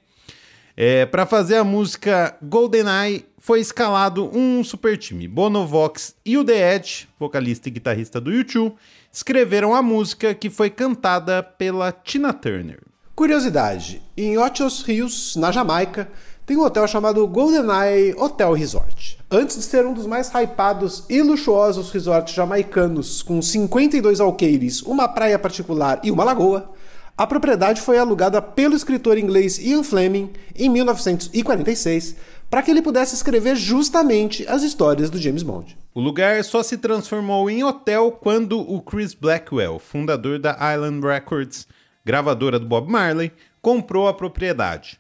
É, 0.76 1.06
para 1.06 1.26
fazer 1.26 1.56
a 1.56 1.64
música 1.64 2.38
GoldenEye 2.44 3.26
foi 3.38 3.62
escalado 3.62 4.30
um 4.38 4.62
super 4.62 4.98
time. 4.98 5.26
Bono 5.26 5.66
Vox 5.66 6.16
e 6.26 6.38
o 6.38 6.44
The 6.44 6.76
Edge, 6.76 7.08
vocalista 7.18 7.70
e 7.70 7.72
guitarrista 7.72 8.20
do 8.20 8.30
YouTube, 8.30 8.76
escreveram 9.10 9.74
a 9.74 9.82
música 9.82 10.34
que 10.34 10.50
foi 10.50 10.70
cantada 10.70 11.42
pela 11.42 11.94
Tina 11.94 12.34
Turner. 12.34 12.89
Curiosidade: 13.20 14.02
em 14.16 14.38
Ochos 14.38 14.82
Rios, 14.82 15.36
na 15.36 15.52
Jamaica, 15.52 16.10
tem 16.46 16.56
um 16.56 16.64
hotel 16.64 16.88
chamado 16.88 17.28
GoldenEye 17.28 18.16
Hotel 18.18 18.54
Resort. 18.54 19.20
Antes 19.30 19.58
de 19.58 19.64
ser 19.64 19.86
um 19.86 19.94
dos 19.94 20.06
mais 20.06 20.32
hypados 20.34 21.04
e 21.10 21.22
luxuosos 21.22 21.92
resorts 21.92 22.34
jamaicanos, 22.34 23.22
com 23.22 23.42
52 23.42 24.22
alqueires, 24.22 24.82
uma 24.84 25.06
praia 25.06 25.38
particular 25.38 26.00
e 26.02 26.12
uma 26.12 26.24
lagoa, 26.24 26.72
a 27.18 27.28
propriedade 27.28 27.82
foi 27.82 27.98
alugada 27.98 28.42
pelo 28.42 28.74
escritor 28.74 29.18
inglês 29.18 29.60
Ian 29.60 29.84
Fleming 29.84 30.32
em 30.56 30.70
1946 30.70 32.16
para 32.50 32.62
que 32.62 32.72
ele 32.72 32.82
pudesse 32.82 33.16
escrever 33.16 33.58
justamente 33.58 34.48
as 34.48 34.64
histórias 34.64 35.10
do 35.10 35.18
James 35.18 35.44
Bond. 35.44 35.78
O 35.94 36.00
lugar 36.00 36.42
só 36.46 36.64
se 36.64 36.78
transformou 36.78 37.50
em 37.50 37.66
hotel 37.66 38.14
quando 38.14 38.62
o 38.62 38.82
Chris 38.82 39.14
Blackwell, 39.14 39.78
fundador 39.78 40.40
da 40.40 40.58
Island 40.74 41.06
Records, 41.06 41.68
gravadora 42.06 42.60
do 42.60 42.66
Bob 42.66 42.90
Marley, 42.92 43.32
comprou 43.62 44.08
a 44.08 44.14
propriedade. 44.14 45.00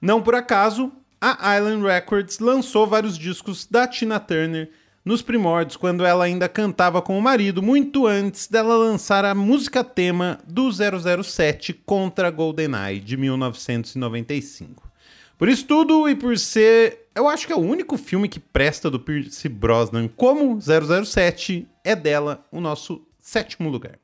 Não 0.00 0.22
por 0.22 0.34
acaso, 0.34 0.92
a 1.20 1.56
Island 1.56 1.82
Records 1.82 2.38
lançou 2.38 2.86
vários 2.86 3.16
discos 3.16 3.66
da 3.66 3.86
Tina 3.86 4.20
Turner 4.20 4.70
nos 5.04 5.20
primórdios, 5.20 5.76
quando 5.76 6.04
ela 6.04 6.24
ainda 6.24 6.48
cantava 6.48 7.02
com 7.02 7.18
o 7.18 7.22
marido, 7.22 7.62
muito 7.62 8.06
antes 8.06 8.46
dela 8.46 8.74
lançar 8.74 9.24
a 9.24 9.34
música 9.34 9.84
tema 9.84 10.38
do 10.46 10.70
007 10.72 11.74
contra 11.74 12.30
GoldenEye 12.30 13.00
de 13.00 13.16
1995. 13.16 14.90
Por 15.36 15.48
isso 15.48 15.66
tudo 15.66 16.08
e 16.08 16.14
por 16.14 16.38
ser, 16.38 17.08
eu 17.14 17.28
acho 17.28 17.46
que 17.46 17.52
é 17.52 17.56
o 17.56 17.60
único 17.60 17.98
filme 17.98 18.28
que 18.28 18.40
presta 18.40 18.90
do 18.90 18.98
Pierce 18.98 19.48
Brosnan 19.48 20.08
como 20.08 20.58
007, 20.60 21.66
é 21.82 21.94
dela 21.94 22.46
o 22.50 22.60
nosso 22.60 23.02
sétimo 23.20 23.68
lugar. 23.68 23.98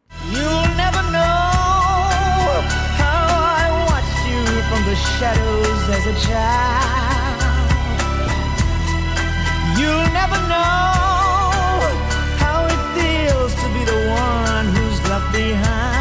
The 4.85 4.97
shadows 4.97 5.89
as 5.91 6.07
a 6.07 6.15
child. 6.27 7.71
You'll 9.79 10.11
never 10.13 10.39
know 10.49 11.81
how 12.39 12.67
it 12.67 12.81
feels 12.97 13.55
to 13.55 13.67
be 13.77 13.85
the 13.85 14.01
one 14.09 14.67
who's 14.75 14.99
left 15.09 15.33
behind. 15.33 16.01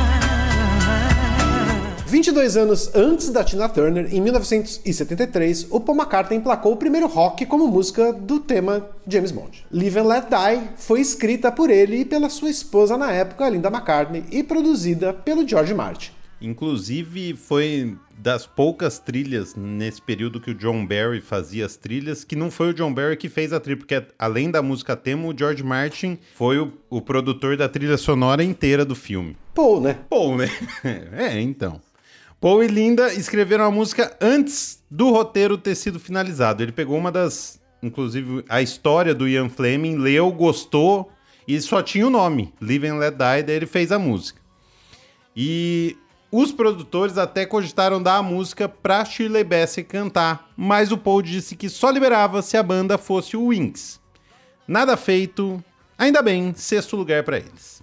22 2.09 2.57
anos 2.57 2.95
antes 2.95 3.29
da 3.29 3.43
Tina 3.43 3.69
Turner, 3.69 4.13
em 4.13 4.19
1973, 4.19 5.67
o 5.69 5.79
Paul 5.79 5.97
McCartney 5.97 6.39
emplacou 6.39 6.73
o 6.73 6.77
primeiro 6.77 7.07
rock 7.07 7.45
como 7.45 7.67
música 7.67 8.11
do 8.11 8.39
tema 8.39 8.89
James 9.07 9.31
Bond. 9.31 9.65
Live 9.71 9.99
and 9.99 10.07
Let 10.07 10.23
Die 10.23 10.69
foi 10.77 11.01
escrita 11.01 11.51
por 11.51 11.69
ele 11.69 11.97
e 11.97 12.05
pela 12.05 12.29
sua 12.29 12.49
esposa 12.49 12.97
na 12.97 13.11
época, 13.11 13.47
Linda 13.47 13.69
McCartney, 13.69 14.25
e 14.31 14.41
produzida 14.41 15.13
pelo 15.13 15.47
George 15.47 15.73
Martin. 15.73 16.18
Inclusive, 16.41 17.33
foi 17.33 17.97
das 18.17 18.45
poucas 18.45 18.97
trilhas 18.97 19.55
nesse 19.55 20.01
período 20.01 20.39
que 20.39 20.51
o 20.51 20.55
John 20.55 20.85
Barry 20.85 21.21
fazia 21.21 21.65
as 21.65 21.75
trilhas, 21.75 22.23
que 22.23 22.35
não 22.35 22.49
foi 22.49 22.69
o 22.69 22.73
John 22.73 22.93
Barry 22.93 23.17
que 23.17 23.27
fez 23.27 23.51
a 23.51 23.59
trilha, 23.59 23.77
porque 23.77 24.01
além 24.17 24.49
da 24.49 24.61
música 24.61 24.95
tema, 24.95 25.27
o 25.27 25.37
George 25.37 25.63
Martin 25.63 26.17
foi 26.35 26.57
o, 26.59 26.71
o 26.89 27.01
produtor 27.01 27.57
da 27.57 27.67
trilha 27.67 27.97
sonora 27.97 28.43
inteira 28.43 28.85
do 28.85 28.95
filme. 28.95 29.35
Paul, 29.53 29.81
né? 29.81 29.99
Paul, 30.09 30.37
né? 30.37 30.49
é, 31.13 31.41
então. 31.41 31.81
Paul 32.39 32.63
e 32.63 32.67
Linda 32.67 33.13
escreveram 33.13 33.65
a 33.65 33.71
música 33.71 34.15
antes 34.21 34.81
do 34.89 35.11
roteiro 35.11 35.57
ter 35.57 35.75
sido 35.75 35.99
finalizado. 35.99 36.63
Ele 36.63 36.71
pegou 36.71 36.97
uma 36.97 37.11
das. 37.11 37.59
Inclusive, 37.83 38.43
a 38.49 38.61
história 38.61 39.13
do 39.13 39.27
Ian 39.27 39.49
Fleming, 39.49 39.97
leu, 39.97 40.31
gostou 40.31 41.11
e 41.47 41.59
só 41.61 41.81
tinha 41.81 42.05
o 42.05 42.09
nome, 42.09 42.53
Live 42.61 42.87
and 42.87 42.97
Let 42.97 43.11
Die, 43.13 43.43
daí 43.43 43.55
ele 43.55 43.65
fez 43.65 43.91
a 43.91 43.97
música. 43.97 44.39
E 45.35 45.97
os 46.31 46.51
produtores 46.51 47.17
até 47.17 47.45
cogitaram 47.45 48.01
dar 48.01 48.17
a 48.17 48.23
música 48.23 48.69
pra 48.69 49.03
Shirley 49.03 49.43
Bassey 49.43 49.83
cantar, 49.83 50.49
mas 50.55 50.91
o 50.91 50.97
Paul 50.97 51.21
disse 51.21 51.55
que 51.55 51.69
só 51.69 51.89
liberava 51.89 52.41
se 52.41 52.55
a 52.55 52.63
banda 52.63 52.97
fosse 52.97 53.35
o 53.35 53.47
Wings. 53.47 53.99
Nada 54.67 54.95
feito, 54.95 55.63
ainda 55.97 56.21
bem, 56.21 56.53
sexto 56.55 56.95
lugar 56.95 57.23
para 57.23 57.37
eles. 57.37 57.81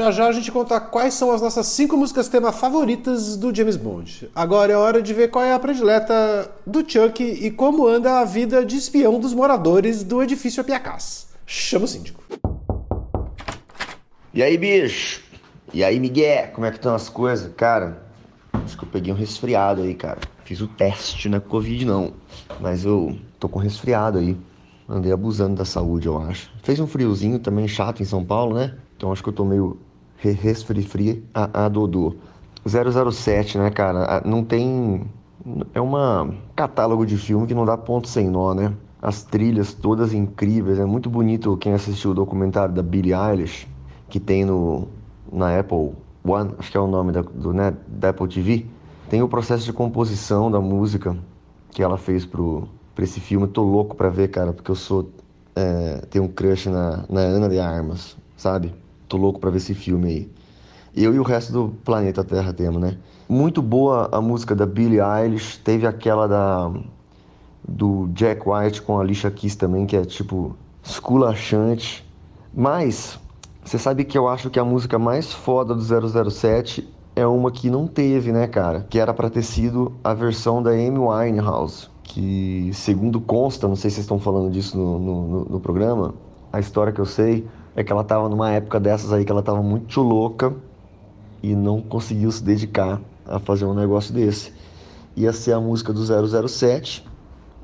Já 0.00 0.10
já 0.10 0.28
a 0.28 0.32
gente 0.32 0.50
conta 0.50 0.80
quais 0.80 1.12
são 1.12 1.30
as 1.30 1.42
nossas 1.42 1.66
cinco 1.66 1.94
músicas 1.94 2.26
tema 2.26 2.52
favoritas 2.52 3.36
do 3.36 3.54
James 3.54 3.76
Bond. 3.76 4.30
Agora 4.34 4.72
é 4.72 4.76
hora 4.76 5.02
de 5.02 5.12
ver 5.12 5.28
qual 5.28 5.44
é 5.44 5.52
a 5.52 5.58
predileta 5.58 6.50
do 6.66 6.82
Chuck 6.90 7.22
e 7.22 7.50
como 7.50 7.86
anda 7.86 8.18
a 8.18 8.24
vida 8.24 8.64
de 8.64 8.76
espião 8.76 9.20
dos 9.20 9.34
moradores 9.34 10.02
do 10.02 10.22
edifício 10.22 10.62
Apiacás. 10.62 11.28
Chama 11.44 11.84
o 11.84 11.88
síndico. 11.88 12.24
E 14.32 14.42
aí, 14.42 14.56
bicho? 14.56 15.20
E 15.70 15.84
aí, 15.84 16.00
Miguel? 16.00 16.48
Como 16.54 16.66
é 16.66 16.70
que 16.70 16.76
estão 16.76 16.94
as 16.94 17.10
coisas? 17.10 17.52
Cara, 17.54 18.02
acho 18.54 18.78
que 18.78 18.84
eu 18.84 18.88
peguei 18.88 19.12
um 19.12 19.16
resfriado 19.16 19.82
aí, 19.82 19.94
cara. 19.94 20.20
Fiz 20.46 20.62
o 20.62 20.66
teste, 20.66 21.28
é 21.28 21.40
Covid 21.40 21.84
não. 21.84 22.14
Mas 22.58 22.86
eu 22.86 23.18
tô 23.38 23.50
com 23.50 23.58
resfriado 23.58 24.16
aí. 24.16 24.34
Andei 24.88 25.12
abusando 25.12 25.56
da 25.56 25.66
saúde, 25.66 26.06
eu 26.06 26.18
acho. 26.18 26.50
Fez 26.62 26.80
um 26.80 26.86
friozinho 26.86 27.38
também 27.38 27.68
chato 27.68 28.00
em 28.00 28.06
São 28.06 28.24
Paulo, 28.24 28.54
né? 28.54 28.74
Então 28.96 29.12
acho 29.12 29.22
que 29.22 29.28
eu 29.28 29.34
tô 29.34 29.44
meio 29.44 29.78
Resfri 30.20 31.24
a, 31.32 31.64
a 31.64 31.68
Dodô. 31.68 32.14
007, 32.66 33.58
né, 33.58 33.70
cara? 33.70 34.22
Não 34.24 34.44
tem. 34.44 35.06
É 35.74 35.80
uma 35.80 36.34
catálogo 36.54 37.06
de 37.06 37.16
filme 37.16 37.46
que 37.46 37.54
não 37.54 37.64
dá 37.64 37.76
ponto 37.76 38.06
sem 38.06 38.28
nó, 38.28 38.52
né? 38.54 38.72
As 39.00 39.22
trilhas 39.22 39.72
todas 39.72 40.12
incríveis. 40.12 40.78
É 40.78 40.84
muito 40.84 41.08
bonito 41.08 41.56
quem 41.56 41.72
assistiu 41.72 42.10
o 42.10 42.14
documentário 42.14 42.74
da 42.74 42.82
Billie 42.82 43.14
Eilish, 43.14 43.66
que 44.10 44.20
tem 44.20 44.44
no, 44.44 44.88
na 45.32 45.58
Apple 45.58 45.92
One, 46.22 46.54
acho 46.58 46.70
que 46.70 46.76
é 46.76 46.80
o 46.80 46.86
nome 46.86 47.12
da, 47.12 47.22
do, 47.22 47.52
né, 47.52 47.74
da 47.88 48.10
Apple 48.10 48.28
TV. 48.28 48.66
Tem 49.08 49.22
o 49.22 49.28
processo 49.28 49.64
de 49.64 49.72
composição 49.72 50.50
da 50.50 50.60
música 50.60 51.16
que 51.70 51.82
ela 51.82 51.96
fez 51.96 52.26
pro, 52.26 52.68
pra 52.94 53.04
esse 53.04 53.20
filme. 53.20 53.46
tô 53.48 53.62
louco 53.62 53.96
pra 53.96 54.10
ver, 54.10 54.28
cara, 54.28 54.52
porque 54.52 54.70
eu 54.70 54.74
sou. 54.74 55.10
É, 55.56 56.02
tenho 56.10 56.24
um 56.24 56.28
crush 56.28 56.68
na, 56.68 57.04
na 57.08 57.20
Ana 57.20 57.48
de 57.48 57.58
Armas, 57.58 58.16
sabe? 58.36 58.72
Tô 59.10 59.16
louco 59.16 59.40
para 59.40 59.50
ver 59.50 59.56
esse 59.56 59.74
filme 59.74 60.08
aí. 60.08 60.30
Eu 60.94 61.12
e 61.12 61.18
o 61.18 61.24
resto 61.24 61.52
do 61.52 61.74
planeta 61.84 62.22
Terra 62.22 62.52
temos, 62.52 62.80
né? 62.80 62.96
Muito 63.28 63.60
boa 63.60 64.08
a 64.12 64.20
música 64.20 64.54
da 64.54 64.64
Billie 64.64 65.00
Eilish. 65.00 65.58
Teve 65.64 65.84
aquela 65.84 66.28
da 66.28 66.72
do 67.66 68.08
Jack 68.14 68.48
White 68.48 68.82
com 68.82 68.98
a 68.98 69.00
Alicia 69.00 69.28
Keys 69.28 69.56
também, 69.56 69.84
que 69.84 69.96
é 69.96 70.04
tipo 70.04 70.54
esculachante. 70.80 72.08
Mas 72.54 73.18
você 73.64 73.80
sabe 73.80 74.04
que 74.04 74.16
eu 74.16 74.28
acho 74.28 74.48
que 74.48 74.60
a 74.60 74.64
música 74.64 74.96
mais 74.96 75.32
foda 75.32 75.74
do 75.74 76.30
007 76.30 76.88
é 77.16 77.26
uma 77.26 77.50
que 77.50 77.68
não 77.68 77.88
teve, 77.88 78.30
né, 78.30 78.46
cara? 78.46 78.86
Que 78.88 79.00
era 79.00 79.12
para 79.12 79.28
ter 79.28 79.42
sido 79.42 79.92
a 80.04 80.14
versão 80.14 80.62
da 80.62 80.70
Amy 80.70 81.00
Winehouse, 81.00 81.88
que 82.04 82.70
segundo 82.72 83.20
consta, 83.20 83.66
não 83.66 83.74
sei 83.74 83.90
se 83.90 83.96
vocês 83.96 84.04
estão 84.04 84.20
falando 84.20 84.52
disso 84.52 84.78
no, 84.78 84.98
no, 85.00 85.44
no 85.46 85.60
programa, 85.60 86.14
a 86.52 86.60
história 86.60 86.92
que 86.92 87.00
eu 87.00 87.06
sei 87.06 87.44
é 87.74 87.84
que 87.84 87.92
ela 87.92 88.04
tava 88.04 88.28
numa 88.28 88.50
época 88.50 88.80
dessas 88.80 89.12
aí 89.12 89.24
que 89.24 89.32
ela 89.32 89.42
tava 89.42 89.62
muito 89.62 90.00
louca 90.00 90.54
e 91.42 91.54
não 91.54 91.80
conseguiu 91.80 92.30
se 92.30 92.42
dedicar 92.42 93.00
a 93.26 93.38
fazer 93.38 93.64
um 93.64 93.74
negócio 93.74 94.12
desse. 94.12 94.52
Ia 95.16 95.32
ser 95.32 95.52
a 95.52 95.60
música 95.60 95.92
do 95.92 96.00
007, 96.48 97.06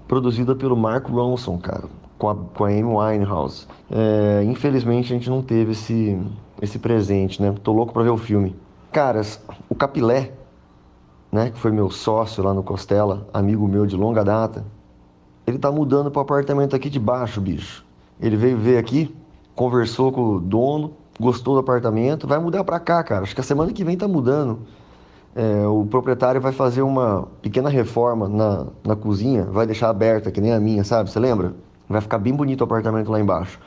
produzida 0.07 0.55
pelo 0.55 0.77
Mark 0.77 1.09
Ronson, 1.09 1.59
cara, 1.59 1.85
com 2.19 2.29
a, 2.29 2.35
com 2.35 2.65
a 2.65 2.69
Amy 2.69 2.85
Winehouse. 2.85 3.67
É, 3.91 4.43
infelizmente 4.45 5.13
a 5.13 5.17
gente 5.17 5.29
não 5.29 5.43
teve 5.43 5.73
esse, 5.73 6.19
esse 6.61 6.79
presente, 6.79 7.41
né? 7.43 7.55
Tô 7.63 7.73
louco 7.73 7.93
pra 7.93 8.03
ver 8.03 8.11
o 8.11 8.17
filme. 8.17 8.55
Caras, 8.93 9.41
o 9.69 9.75
Capilé, 9.75 10.33
né, 11.31 11.51
que 11.51 11.59
foi 11.59 11.71
meu 11.71 11.91
sócio 11.91 12.43
lá 12.43 12.55
no 12.55 12.63
Costela, 12.63 13.29
amigo 13.33 13.67
meu 13.69 13.85
de 13.85 13.97
longa 13.97 14.25
data, 14.25 14.65
ele 15.47 15.59
tá 15.59 15.71
mudando 15.71 16.11
pro 16.11 16.23
apartamento 16.23 16.75
aqui 16.75 16.89
de 16.89 16.99
baixo, 16.99 17.41
bicho. 17.41 17.85
Ele 18.21 18.37
veio 18.37 18.57
ver 18.57 18.79
aqui, 18.79 19.15
conversou 19.57 20.13
com 20.13 20.21
o 20.37 20.41
dono, 20.41 20.93
gostou 21.19 21.55
do 21.55 21.61
apartamento, 21.61 22.27
vai 22.29 22.39
mudar 22.39 22.63
para 22.63 22.79
cá, 22.79 23.03
cara. 23.03 23.23
Acho 23.23 23.35
que 23.35 23.41
a 23.41 23.45
semana 23.45 23.73
que 23.73 23.83
vem 23.83 23.97
tá 23.97 24.07
mudando. 24.07 24.61
é, 25.37 25.67
o 25.67 25.85
proprietário 25.85 26.41
vai 26.41 26.53
fazer 26.53 26.81
uma 26.81 27.29
pequena 27.43 27.69
reforma 27.69 28.27
na, 28.27 28.67
na 28.83 28.97
cozinha, 28.97 29.45
vai 29.45 29.67
deixar 29.67 29.91
aberta, 29.91 30.31
que 30.31 30.41
nem 30.41 30.53
a 30.53 30.59
minha, 30.59 30.83
sabe? 30.83 31.11
Você 31.11 31.21
lembra? 31.21 31.55
Vai 31.87 32.01
ficar 32.01 32.19
bem 32.19 32.35
bonito 32.35 32.63
o 32.63 32.65
apartamento 32.65 33.11
lá 33.11 33.21
embaixo. 33.21 33.61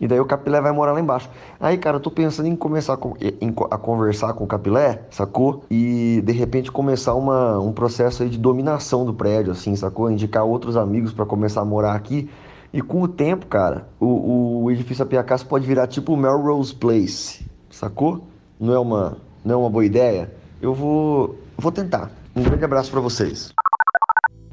E 0.00 0.06
daí 0.08 0.20
o 0.20 0.24
Capilé 0.24 0.60
vai 0.60 0.72
morar 0.72 0.92
lá 0.92 1.00
embaixo. 1.00 1.28
Aí, 1.58 1.78
cara, 1.78 1.96
eu 1.96 2.00
tô 2.00 2.10
pensando 2.10 2.46
em 2.46 2.56
começar 2.56 2.94
a 2.94 3.78
conversar 3.78 4.34
com 4.34 4.44
o 4.44 4.46
Capilé, 4.46 5.02
sacou? 5.10 5.64
E 5.70 6.22
de 6.24 6.32
repente 6.32 6.72
começar 6.72 7.14
uma, 7.14 7.58
um 7.58 7.72
processo 7.72 8.22
aí 8.22 8.28
de 8.28 8.38
dominação 8.38 9.04
do 9.04 9.14
prédio, 9.14 9.52
assim, 9.52 9.74
sacou? 9.76 10.10
Indicar 10.10 10.44
outros 10.44 10.76
amigos 10.76 11.12
para 11.12 11.26
começar 11.26 11.60
a 11.60 11.64
morar 11.64 11.94
aqui. 11.94 12.28
E 12.72 12.80
com 12.80 13.02
o 13.02 13.08
tempo, 13.08 13.46
cara, 13.46 13.88
o, 13.98 14.62
o 14.64 14.70
edifício 14.70 15.02
Apiacás 15.02 15.42
pode 15.42 15.66
virar 15.66 15.88
tipo 15.88 16.16
Melrose 16.16 16.74
Place, 16.74 17.44
sacou? 17.68 18.28
Não 18.60 18.72
é 18.72 18.78
uma, 18.78 19.16
não 19.44 19.54
é 19.54 19.58
uma 19.58 19.70
boa 19.70 19.84
ideia? 19.84 20.32
Eu 20.62 20.72
vou, 20.72 21.38
vou 21.56 21.72
tentar. 21.72 22.10
Um 22.34 22.42
grande 22.42 22.64
abraço 22.64 22.90
para 22.90 23.00
vocês. 23.00 23.52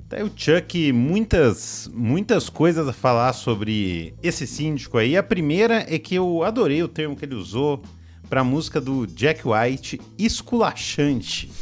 Tá 0.10 0.24
o 0.24 0.32
Chuck, 0.36 0.94
muitas, 0.94 1.92
muitas 1.94 2.50
coisas 2.50 2.88
a 2.88 2.94
falar 2.94 3.34
sobre 3.34 4.16
esse 4.24 4.48
síndico 4.48 4.98
aí. 4.98 5.18
A 5.18 5.22
primeira 5.22 5.86
é 5.94 6.00
que 6.00 6.16
eu 6.16 6.44
adorei 6.44 6.82
o 6.82 6.88
termo 6.88 7.16
que 7.16 7.26
ele 7.26 7.36
usou 7.36 7.84
para 8.30 8.42
a 8.42 8.44
música 8.44 8.80
do 8.82 9.06
Jack 9.06 9.42
White, 9.48 10.02
esculachante. 10.18 11.52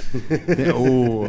O... 0.78 1.26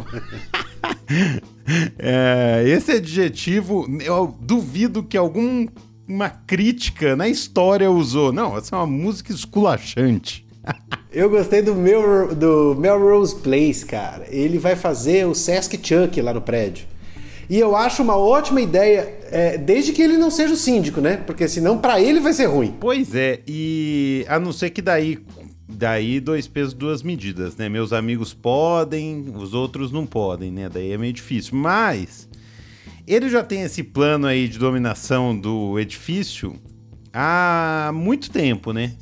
é, 1.97 2.63
esse 2.67 2.93
adjetivo, 2.93 3.87
eu 4.03 4.35
duvido 4.39 5.03
que 5.03 5.17
alguma 5.17 6.29
crítica 6.45 7.15
na 7.15 7.27
história 7.27 7.89
usou. 7.91 8.31
Não, 8.31 8.57
essa 8.57 8.75
é 8.75 8.79
uma 8.79 8.87
música 8.87 9.31
esculachante. 9.31 10.45
Eu 11.09 11.29
gostei 11.29 11.61
do, 11.63 11.73
meu, 11.73 12.35
do 12.35 12.75
Melrose 12.77 13.35
Place, 13.37 13.83
cara. 13.83 14.27
Ele 14.29 14.59
vai 14.59 14.75
fazer 14.75 15.25
o 15.25 15.33
Sesc 15.33 15.79
Chuck 15.81 16.21
lá 16.21 16.31
no 16.31 16.41
prédio. 16.41 16.85
E 17.49 17.57
eu 17.57 17.75
acho 17.75 18.03
uma 18.03 18.17
ótima 18.17 18.59
ideia, 18.59 19.19
é, 19.31 19.57
desde 19.57 19.93
que 19.93 20.01
ele 20.01 20.17
não 20.17 20.29
seja 20.29 20.53
o 20.53 20.57
síndico, 20.57 20.99
né? 20.99 21.15
Porque 21.25 21.47
senão 21.47 21.77
para 21.77 21.99
ele 22.01 22.19
vai 22.19 22.33
ser 22.33 22.45
ruim. 22.45 22.75
Pois 22.77 23.15
é, 23.15 23.39
e 23.47 24.25
a 24.27 24.37
não 24.37 24.51
ser 24.51 24.69
que 24.69 24.81
daí 24.81 25.17
daí 25.67 26.19
dois 26.19 26.47
pesos, 26.47 26.73
duas 26.73 27.03
medidas, 27.03 27.55
né? 27.57 27.67
Meus 27.67 27.91
amigos 27.91 28.33
podem, 28.33 29.25
os 29.35 29.53
outros 29.53 29.91
não 29.91 30.05
podem, 30.05 30.51
né? 30.51 30.69
Daí 30.69 30.91
é 30.91 30.97
meio 30.97 31.13
difícil. 31.13 31.57
Mas 31.57 32.27
ele 33.05 33.29
já 33.29 33.43
tem 33.43 33.61
esse 33.61 33.83
plano 33.83 34.27
aí 34.27 34.47
de 34.47 34.57
dominação 34.57 35.37
do 35.37 35.79
edifício 35.79 36.55
há 37.13 37.91
muito 37.93 38.29
tempo, 38.29 38.71
né? 38.71 38.93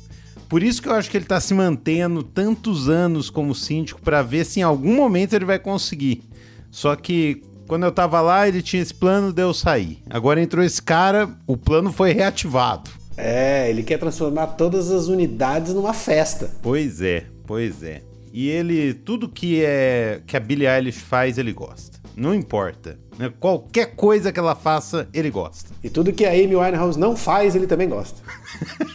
Por 0.48 0.62
isso 0.62 0.80
que 0.80 0.88
eu 0.88 0.94
acho 0.94 1.10
que 1.10 1.16
ele 1.16 1.24
tá 1.24 1.40
se 1.40 1.52
mantendo 1.52 2.22
tantos 2.22 2.88
anos 2.88 3.28
como 3.30 3.54
síndico 3.54 4.00
para 4.00 4.22
ver 4.22 4.44
se 4.44 4.60
em 4.60 4.62
algum 4.62 4.94
momento 4.94 5.34
ele 5.34 5.44
vai 5.44 5.58
conseguir. 5.58 6.22
Só 6.70 6.94
que 6.94 7.42
quando 7.66 7.84
eu 7.84 7.90
tava 7.90 8.20
lá, 8.20 8.46
ele 8.46 8.62
tinha 8.62 8.80
esse 8.80 8.94
plano, 8.94 9.32
deu 9.32 9.52
sair. 9.52 9.98
Agora 10.08 10.40
entrou 10.40 10.64
esse 10.64 10.80
cara, 10.80 11.28
o 11.46 11.56
plano 11.56 11.92
foi 11.92 12.12
reativado. 12.12 12.90
É, 13.16 13.70
ele 13.70 13.82
quer 13.82 13.98
transformar 13.98 14.48
todas 14.48 14.90
as 14.90 15.08
unidades 15.08 15.72
numa 15.72 15.94
festa. 15.94 16.50
Pois 16.62 17.00
é, 17.00 17.24
pois 17.46 17.82
é. 17.82 18.02
E 18.32 18.48
ele, 18.48 18.92
tudo 18.92 19.28
que 19.28 19.64
é 19.64 20.20
que 20.26 20.36
a 20.36 20.40
Billie 20.40 20.68
Eilish 20.68 21.00
faz, 21.00 21.38
ele 21.38 21.52
gosta. 21.52 21.98
Não 22.14 22.34
importa. 22.34 22.98
Né? 23.18 23.32
Qualquer 23.40 23.94
coisa 23.96 24.30
que 24.30 24.38
ela 24.38 24.54
faça, 24.54 25.08
ele 25.12 25.30
gosta. 25.30 25.70
E 25.82 25.88
tudo 25.88 26.12
que 26.12 26.24
a 26.24 26.30
Amy 26.30 26.54
Winehouse 26.54 26.98
não 26.98 27.16
faz, 27.16 27.54
ele 27.54 27.66
também 27.66 27.88
gosta. 27.88 28.20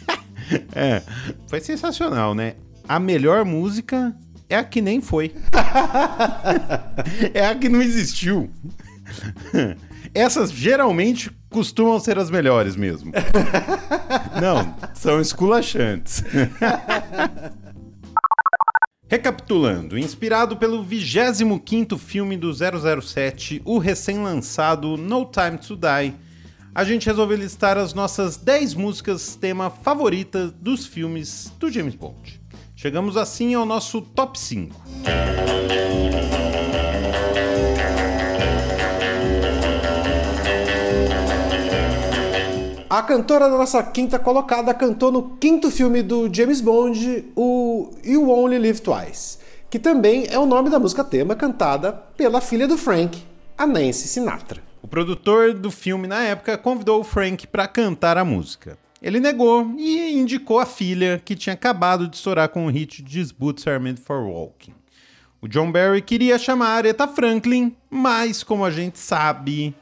é, 0.75 1.01
foi 1.47 1.59
sensacional, 1.59 2.35
né? 2.35 2.53
A 2.87 2.99
melhor 2.99 3.43
música 3.43 4.15
é 4.47 4.55
a 4.55 4.63
que 4.63 4.81
nem 4.81 5.01
foi. 5.01 5.33
é 7.33 7.45
a 7.47 7.55
que 7.55 7.69
não 7.69 7.81
existiu. 7.81 8.49
Essas 10.13 10.51
geralmente 10.51 11.31
costumam 11.49 11.99
ser 11.99 12.17
as 12.17 12.29
melhores 12.29 12.75
mesmo. 12.75 13.11
Não, 14.41 14.75
são 14.93 15.21
esculachantes. 15.21 16.23
Recapitulando, 19.07 19.97
inspirado 19.99 20.55
pelo 20.55 20.85
25º 20.85 21.97
filme 21.97 22.37
do 22.37 22.51
007, 22.53 23.61
o 23.65 23.77
recém-lançado 23.77 24.95
No 24.95 25.25
Time 25.25 25.57
to 25.57 25.75
Die, 25.75 26.13
a 26.73 26.83
gente 26.85 27.07
resolveu 27.07 27.37
listar 27.37 27.77
as 27.77 27.93
nossas 27.93 28.37
10 28.37 28.73
músicas 28.75 29.35
tema 29.35 29.69
favoritas 29.69 30.53
dos 30.53 30.85
filmes 30.85 31.51
do 31.59 31.69
James 31.69 31.95
Bond. 31.95 32.41
Chegamos 32.73 33.17
assim 33.17 33.53
ao 33.53 33.65
nosso 33.65 34.01
top 34.01 34.39
5. 34.39 34.81
A 42.91 43.01
cantora 43.01 43.49
da 43.49 43.57
nossa 43.57 43.81
quinta 43.81 44.19
colocada 44.19 44.73
cantou 44.73 45.13
no 45.13 45.37
quinto 45.37 45.71
filme 45.71 46.03
do 46.03 46.29
James 46.29 46.59
Bond, 46.59 47.23
o 47.37 47.89
You 48.03 48.29
Only 48.29 48.59
Live 48.59 48.81
Twice, 48.81 49.37
que 49.69 49.79
também 49.79 50.27
é 50.29 50.37
o 50.37 50.45
nome 50.45 50.69
da 50.69 50.77
música 50.77 51.01
tema 51.01 51.33
cantada 51.33 51.93
pela 51.93 52.41
filha 52.41 52.67
do 52.67 52.77
Frank, 52.77 53.23
a 53.57 53.65
Nancy 53.65 54.09
Sinatra. 54.09 54.61
O 54.81 54.89
produtor 54.89 55.53
do 55.53 55.71
filme 55.71 56.05
na 56.05 56.21
época 56.21 56.57
convidou 56.57 56.99
o 56.99 57.03
Frank 57.05 57.47
para 57.47 57.65
cantar 57.65 58.17
a 58.17 58.25
música. 58.25 58.77
Ele 59.01 59.21
negou 59.21 59.73
e 59.77 60.19
indicou 60.19 60.59
a 60.59 60.65
filha, 60.65 61.21
que 61.23 61.33
tinha 61.33 61.53
acabado 61.53 62.09
de 62.09 62.17
estourar 62.17 62.49
com 62.49 62.65
o 62.65 62.69
hit 62.69 63.01
These 63.03 63.33
Boots 63.33 63.65
Are 63.67 63.79
Meant 63.79 63.99
for 63.99 64.21
Walking. 64.21 64.73
O 65.41 65.47
John 65.47 65.71
Barry 65.71 66.01
queria 66.01 66.37
chamar 66.37 66.67
a 66.67 66.75
Aretha 66.75 67.07
Franklin, 67.07 67.73
mas 67.89 68.43
como 68.43 68.65
a 68.65 68.69
gente 68.69 68.99
sabe, 68.99 69.73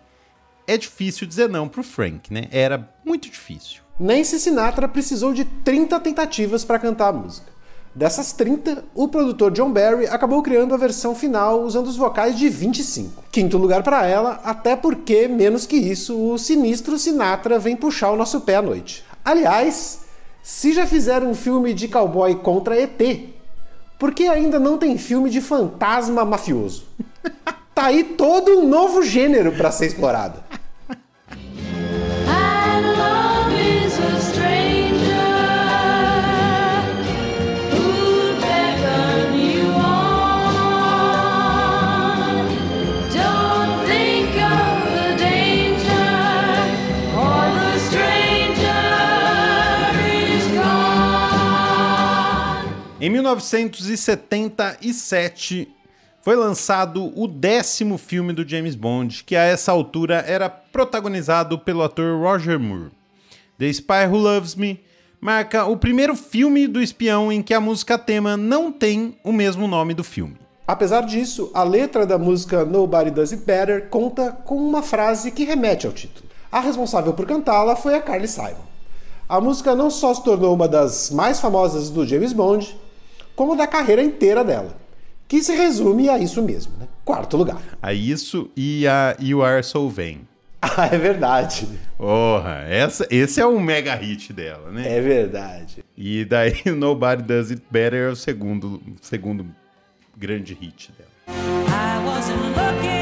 é 0.69 0.77
difícil 0.77 1.25
dizer 1.25 1.49
não 1.49 1.67
pro 1.67 1.81
Frank, 1.81 2.31
né? 2.31 2.47
Era 2.51 2.87
muito 3.03 3.29
difícil. 3.29 3.81
Nancy 3.99 4.39
Sinatra 4.39 4.87
precisou 4.87 5.33
de 5.33 5.43
30 5.43 5.99
tentativas 5.99 6.63
para 6.63 6.77
cantar 6.77 7.07
a 7.07 7.13
música. 7.13 7.47
Dessas 7.93 8.31
30, 8.33 8.85
o 8.93 9.07
produtor 9.07 9.51
John 9.51 9.71
Barry 9.71 10.05
acabou 10.05 10.43
criando 10.43 10.75
a 10.75 10.77
versão 10.77 11.15
final 11.15 11.63
usando 11.63 11.87
os 11.87 11.97
vocais 11.97 12.37
de 12.37 12.47
25. 12.47 13.23
Quinto 13.31 13.57
lugar 13.57 13.81
para 13.81 14.05
ela, 14.05 14.39
até 14.43 14.75
porque, 14.75 15.27
menos 15.27 15.65
que 15.65 15.75
isso, 15.75 16.15
o 16.15 16.37
sinistro 16.37 16.99
Sinatra 16.99 17.57
vem 17.57 17.75
puxar 17.75 18.11
o 18.11 18.15
nosso 18.15 18.41
pé 18.41 18.57
à 18.57 18.61
noite. 18.61 19.03
Aliás, 19.25 20.01
se 20.43 20.71
já 20.71 20.85
fizeram 20.85 21.31
um 21.31 21.35
filme 21.35 21.73
de 21.73 21.87
cowboy 21.87 22.35
contra 22.35 22.79
ET, 22.79 23.01
por 23.97 24.13
que 24.13 24.27
ainda 24.27 24.59
não 24.59 24.77
tem 24.77 24.97
filme 24.99 25.31
de 25.31 25.41
fantasma 25.41 26.23
mafioso? 26.23 26.85
tá 27.73 27.85
aí 27.85 28.03
todo 28.03 28.59
um 28.59 28.67
novo 28.67 29.01
gênero 29.01 29.51
para 29.51 29.71
ser 29.71 29.87
explorado. 29.87 30.43
Em 53.01 53.09
1977 53.09 55.73
foi 56.21 56.35
lançado 56.35 57.17
o 57.17 57.29
décimo 57.29 57.97
filme 57.97 58.33
do 58.33 58.45
James 58.45 58.75
Bond, 58.75 59.23
que 59.23 59.37
a 59.37 59.43
essa 59.43 59.71
altura 59.71 60.15
era 60.27 60.49
protagonizado 60.49 61.57
pelo 61.57 61.81
ator 61.81 62.19
Roger 62.19 62.59
Moore. 62.59 62.91
The 63.57 63.67
Spy 63.67 64.05
Who 64.09 64.17
Loves 64.17 64.55
Me 64.55 64.83
marca 65.21 65.65
o 65.65 65.77
primeiro 65.77 66.13
filme 66.13 66.67
do 66.67 66.81
espião 66.81 67.31
em 67.31 67.41
que 67.41 67.53
a 67.53 67.61
música 67.61 67.97
tema 67.97 68.35
não 68.35 68.69
tem 68.69 69.17
o 69.23 69.31
mesmo 69.31 69.65
nome 69.65 69.93
do 69.93 70.03
filme. 70.03 70.35
Apesar 70.67 71.05
disso, 71.05 71.49
a 71.53 71.63
letra 71.63 72.05
da 72.05 72.17
música 72.17 72.65
Nobody 72.65 73.11
Does 73.11 73.31
It 73.31 73.45
Better 73.45 73.87
conta 73.87 74.33
com 74.43 74.57
uma 74.57 74.83
frase 74.83 75.31
que 75.31 75.45
remete 75.45 75.87
ao 75.87 75.93
título. 75.93 76.27
A 76.51 76.59
responsável 76.59 77.13
por 77.13 77.25
cantá-la 77.25 77.77
foi 77.77 77.95
a 77.95 78.01
Carly 78.01 78.27
Simon. 78.27 78.67
A 79.29 79.39
música 79.39 79.73
não 79.73 79.89
só 79.89 80.13
se 80.13 80.21
tornou 80.21 80.53
uma 80.53 80.67
das 80.67 81.11
mais 81.11 81.39
famosas 81.39 81.89
do 81.89 82.05
James 82.05 82.33
Bond, 82.33 82.77
como 83.39 83.55
da 83.55 83.65
carreira 83.65 84.03
inteira 84.03 84.43
dela. 84.43 84.75
Que 85.25 85.41
se 85.41 85.55
resume 85.55 86.09
a 86.09 86.19
isso 86.19 86.41
mesmo, 86.41 86.73
né? 86.77 86.89
Quarto 87.05 87.37
lugar. 87.37 87.61
A 87.81 87.93
isso 87.93 88.51
e 88.53 88.85
a 88.85 89.15
You 89.17 89.41
Are 89.41 89.63
So 89.63 89.87
Vain. 89.87 90.27
Ah, 90.61 90.89
é 90.91 90.97
verdade. 90.97 91.65
Porra, 91.97 92.65
essa, 92.67 93.07
esse 93.09 93.39
é 93.39 93.47
um 93.47 93.61
mega 93.61 93.95
hit 93.95 94.33
dela, 94.33 94.69
né? 94.69 94.97
É 94.97 94.99
verdade. 94.99 95.85
E 95.95 96.25
daí 96.25 96.61
Nobody 96.75 97.23
Does 97.23 97.49
It 97.49 97.63
Better 97.71 98.09
é 98.09 98.11
o 98.11 98.15
segundo, 98.15 98.81
segundo 99.01 99.45
grande 100.17 100.53
hit 100.53 100.91
dela. 100.97 101.09
I 101.29 102.05
wasn't 102.05 102.41
looking, 102.49 102.98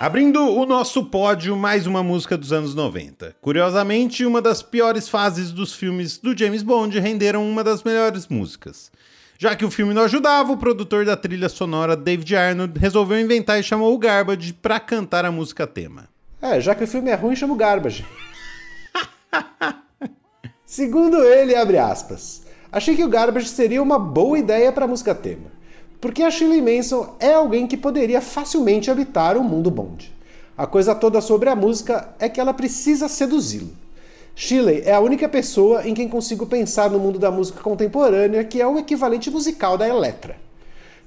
Abrindo 0.00 0.40
o 0.42 0.64
nosso 0.64 1.04
pódio, 1.04 1.54
mais 1.54 1.86
uma 1.86 2.02
música 2.02 2.34
dos 2.34 2.54
anos 2.54 2.74
90. 2.74 3.36
Curiosamente, 3.38 4.24
uma 4.24 4.40
das 4.40 4.62
piores 4.62 5.10
fases 5.10 5.52
dos 5.52 5.74
filmes 5.74 6.16
do 6.16 6.34
James 6.34 6.62
Bond 6.62 6.98
renderam 6.98 7.46
uma 7.46 7.62
das 7.62 7.84
melhores 7.84 8.26
músicas. 8.26 8.90
Já 9.38 9.54
que 9.54 9.62
o 9.62 9.70
filme 9.70 9.92
não 9.92 10.04
ajudava, 10.04 10.52
o 10.52 10.56
produtor 10.56 11.04
da 11.04 11.18
trilha 11.18 11.50
sonora, 11.50 11.94
David 11.94 12.34
Arnold, 12.34 12.80
resolveu 12.80 13.20
inventar 13.20 13.60
e 13.60 13.62
chamou 13.62 13.92
o 13.92 13.98
Garbage 13.98 14.54
para 14.54 14.80
cantar 14.80 15.26
a 15.26 15.30
música 15.30 15.66
tema. 15.66 16.08
É, 16.40 16.58
já 16.62 16.74
que 16.74 16.84
o 16.84 16.88
filme 16.88 17.10
é 17.10 17.14
ruim, 17.14 17.36
chama 17.36 17.52
o 17.52 17.56
Garbage. 17.58 18.06
Segundo 20.64 21.22
ele, 21.22 21.54
abre 21.54 21.76
aspas, 21.76 22.46
achei 22.72 22.96
que 22.96 23.04
o 23.04 23.08
Garbage 23.10 23.48
seria 23.50 23.82
uma 23.82 23.98
boa 23.98 24.38
ideia 24.38 24.72
para 24.72 24.86
música 24.86 25.14
tema, 25.14 25.52
porque 26.00 26.22
a 26.22 26.30
Shirley 26.30 26.62
Manson 26.62 27.14
é 27.20 27.34
alguém 27.34 27.66
que 27.66 27.76
poderia 27.76 28.20
facilmente 28.20 28.90
habitar 28.90 29.36
o 29.36 29.44
mundo 29.44 29.70
Bond. 29.70 30.12
A 30.56 30.66
coisa 30.66 30.94
toda 30.94 31.20
sobre 31.20 31.48
a 31.48 31.56
música 31.56 32.14
é 32.18 32.28
que 32.28 32.40
ela 32.40 32.54
precisa 32.54 33.08
seduzi-lo. 33.08 33.70
Shirley 34.34 34.82
é 34.86 34.94
a 34.94 35.00
única 35.00 35.28
pessoa 35.28 35.86
em 35.86 35.92
quem 35.92 36.08
consigo 36.08 36.46
pensar 36.46 36.90
no 36.90 36.98
mundo 36.98 37.18
da 37.18 37.30
música 37.30 37.60
contemporânea 37.60 38.44
que 38.44 38.60
é 38.60 38.66
o 38.66 38.78
equivalente 38.78 39.30
musical 39.30 39.76
da 39.76 39.86
Eletra. 39.86 40.36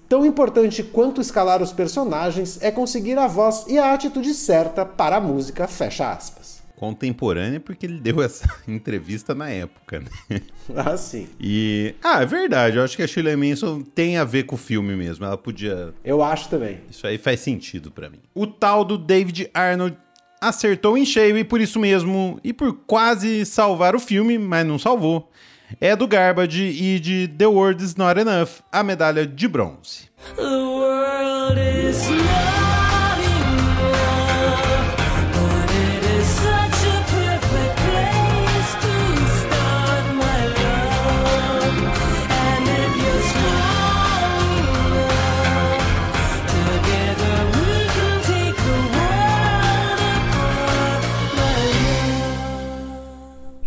Tão 0.07 0.25
importante 0.25 0.83
quanto 0.83 1.21
escalar 1.21 1.61
os 1.61 1.71
personagens 1.71 2.59
é 2.61 2.69
conseguir 2.69 3.17
a 3.17 3.25
voz 3.25 3.65
e 3.67 3.79
a 3.79 3.93
atitude 3.93 4.33
certa 4.33 4.85
para 4.85 5.15
a 5.15 5.21
música, 5.21 5.67
fecha 5.67 6.11
aspas. 6.11 6.42
Contemporânea 6.83 7.61
porque 7.61 7.85
ele 7.85 7.97
deu 7.97 8.21
essa 8.21 8.45
entrevista 8.67 9.33
na 9.33 9.49
época, 9.49 10.01
né? 10.01 10.41
Ah, 10.75 10.97
sim. 10.97 11.29
E. 11.39 11.95
Ah, 12.03 12.23
é 12.23 12.25
verdade. 12.25 12.75
Eu 12.75 12.83
acho 12.83 12.97
que 12.97 13.03
a 13.03 13.07
Shirley 13.07 13.37
Manson 13.37 13.81
tem 13.81 14.17
a 14.17 14.25
ver 14.25 14.43
com 14.43 14.55
o 14.55 14.57
filme 14.57 14.93
mesmo. 14.93 15.23
Ela 15.23 15.37
podia. 15.37 15.93
Eu 16.03 16.21
acho 16.21 16.49
também. 16.49 16.81
Isso 16.91 17.07
aí 17.07 17.17
faz 17.17 17.39
sentido 17.39 17.89
para 17.89 18.09
mim. 18.09 18.19
O 18.35 18.45
tal 18.45 18.83
do 18.83 18.97
David 18.97 19.49
Arnold 19.53 19.95
acertou 20.41 20.97
em 20.97 21.05
cheio 21.05 21.37
e 21.37 21.45
por 21.45 21.61
isso 21.61 21.79
mesmo, 21.79 22.37
e 22.43 22.51
por 22.51 22.73
quase 22.85 23.45
salvar 23.45 23.95
o 23.95 23.99
filme, 23.99 24.37
mas 24.37 24.67
não 24.67 24.77
salvou, 24.77 25.31
é 25.79 25.95
do 25.95 26.05
Garbage 26.05 26.63
e 26.63 26.99
de 26.99 27.29
The 27.29 27.47
World 27.47 27.81
Is 27.81 27.95
Not 27.95 28.19
Enough, 28.19 28.61
a 28.69 28.83
medalha 28.83 29.25
de 29.25 29.47
bronze. 29.47 30.09
The 30.35 30.41
world 30.41 31.61
is 31.61 32.22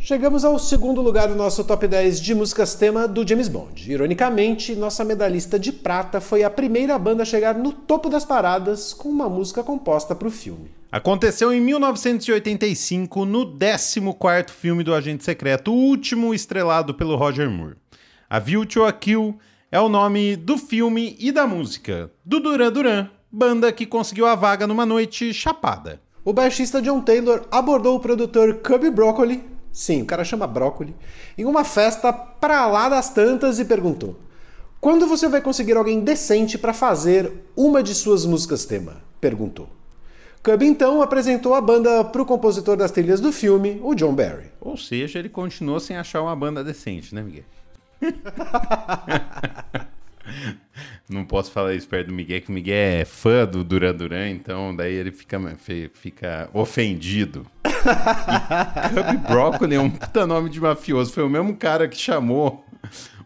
Chegamos 0.09 0.45
ao 0.45 0.57
segundo 0.57 1.03
lugar 1.03 1.27
do 1.27 1.35
nosso 1.35 1.65
top 1.65 1.89
10 1.89 2.21
de 2.21 2.33
músicas 2.33 2.77
tema 2.77 3.09
do 3.09 3.27
James 3.27 3.49
Bond. 3.49 3.91
Ironicamente, 3.91 4.77
nossa 4.77 5.05
medalhista 5.05 5.59
de 5.59 5.73
prata 5.73 6.21
foi 6.21 6.45
a 6.45 6.49
primeira 6.49 6.97
banda 6.97 7.25
a 7.25 7.27
chegar 7.27 7.57
no 7.57 7.73
topo 7.73 8.09
das 8.09 8.25
paradas 8.25 8.95
com 8.95 9.09
uma 9.09 9.29
música 9.29 9.65
composta 9.65 10.15
para 10.15 10.29
o 10.29 10.31
filme. 10.31 10.71
Aconteceu 10.93 11.53
em 11.53 11.61
1985, 11.61 13.25
no 13.25 13.59
14º 13.59 14.51
filme 14.51 14.85
do 14.85 14.95
Agente 14.95 15.25
Secreto, 15.25 15.73
o 15.73 15.77
último 15.77 16.33
estrelado 16.33 16.95
pelo 16.95 17.17
Roger 17.17 17.51
Moore. 17.51 17.75
A 18.31 18.39
View 18.39 18.65
to 18.65 18.85
a 18.85 18.93
Kill 18.93 19.37
é 19.73 19.81
o 19.81 19.89
nome 19.89 20.37
do 20.37 20.57
filme 20.57 21.17
e 21.19 21.33
da 21.33 21.49
música, 21.49 22.13
do 22.25 22.39
Duran 22.39 22.71
Duran, 22.71 23.09
banda 23.29 23.73
que 23.73 23.85
conseguiu 23.85 24.27
a 24.27 24.37
vaga 24.37 24.69
numa 24.69 24.87
noite 24.87 25.35
chapada. 25.35 26.01
O 26.25 26.33
baixista 26.33 26.81
John 26.81 27.01
Taylor 27.01 27.43
abordou 27.51 27.97
o 27.97 28.01
produtor 28.01 28.61
Cubby 28.63 28.89
Broccoli, 28.89 29.56
sim, 29.77 30.01
o 30.01 30.07
cara 30.07 30.25
chama 30.25 30.47
Broccoli, 30.47 30.97
em 31.37 31.45
uma 31.45 31.63
festa 31.63 32.11
pra 32.13 32.67
lá 32.67 32.89
das 32.89 33.11
tantas 33.11 33.59
e 33.59 33.65
perguntou: 33.65 34.19
Quando 34.81 35.07
você 35.07 35.29
vai 35.29 35.43
conseguir 35.43 35.77
alguém 35.77 36.01
decente 36.01 36.57
para 36.57 36.73
fazer 36.73 37.31
uma 37.55 37.83
de 37.83 37.95
suas 37.95 38.25
músicas 38.25 38.65
tema? 38.65 39.05
perguntou. 39.21 39.69
Cubby 40.43 40.67
então 40.67 41.03
apresentou 41.03 41.55
a 41.55 41.61
banda 41.61 42.05
pro 42.05 42.25
compositor 42.25 42.77
das 42.77 42.91
trilhas 42.91 43.21
do 43.21 43.33
filme, 43.33 43.81
o 43.83 43.95
John 43.95 44.15
Barry. 44.15 44.53
Ou 44.61 44.77
seja, 44.77 45.19
ele 45.19 45.29
continuou 45.29 45.81
sem 45.81 45.97
achar 45.97 46.23
uma 46.23 46.37
banda 46.37 46.63
decente, 46.63 47.15
né, 47.15 47.23
Miguel? 47.23 47.45
Não 51.09 51.25
posso 51.25 51.51
falar 51.53 51.75
isso 51.75 51.89
perto 51.89 52.09
do 52.09 52.13
Miguel, 52.15 52.41
que 52.41 52.51
o 52.51 52.53
Miguel 52.53 53.01
é 53.01 53.05
fã 53.05 53.47
do 53.47 53.63
Duran 53.63 53.95
Duran, 53.95 54.29
então 54.31 54.75
daí 54.75 54.93
ele 54.93 55.13
fica, 55.13 55.39
fi- 55.57 55.91
fica 55.95 56.51
ofendido. 56.53 57.47
E 57.65 58.89
Cubby 58.95 59.17
Broccoli 59.29 59.75
é 59.77 59.81
um 59.81 59.91
puta 59.91 60.27
nome 60.27 60.51
de 60.51 60.61
mafioso. 60.61 61.13
Foi 61.13 61.23
o 61.23 61.29
mesmo 61.31 61.55
cara 61.57 61.87
que 61.89 61.97
chamou 61.97 62.65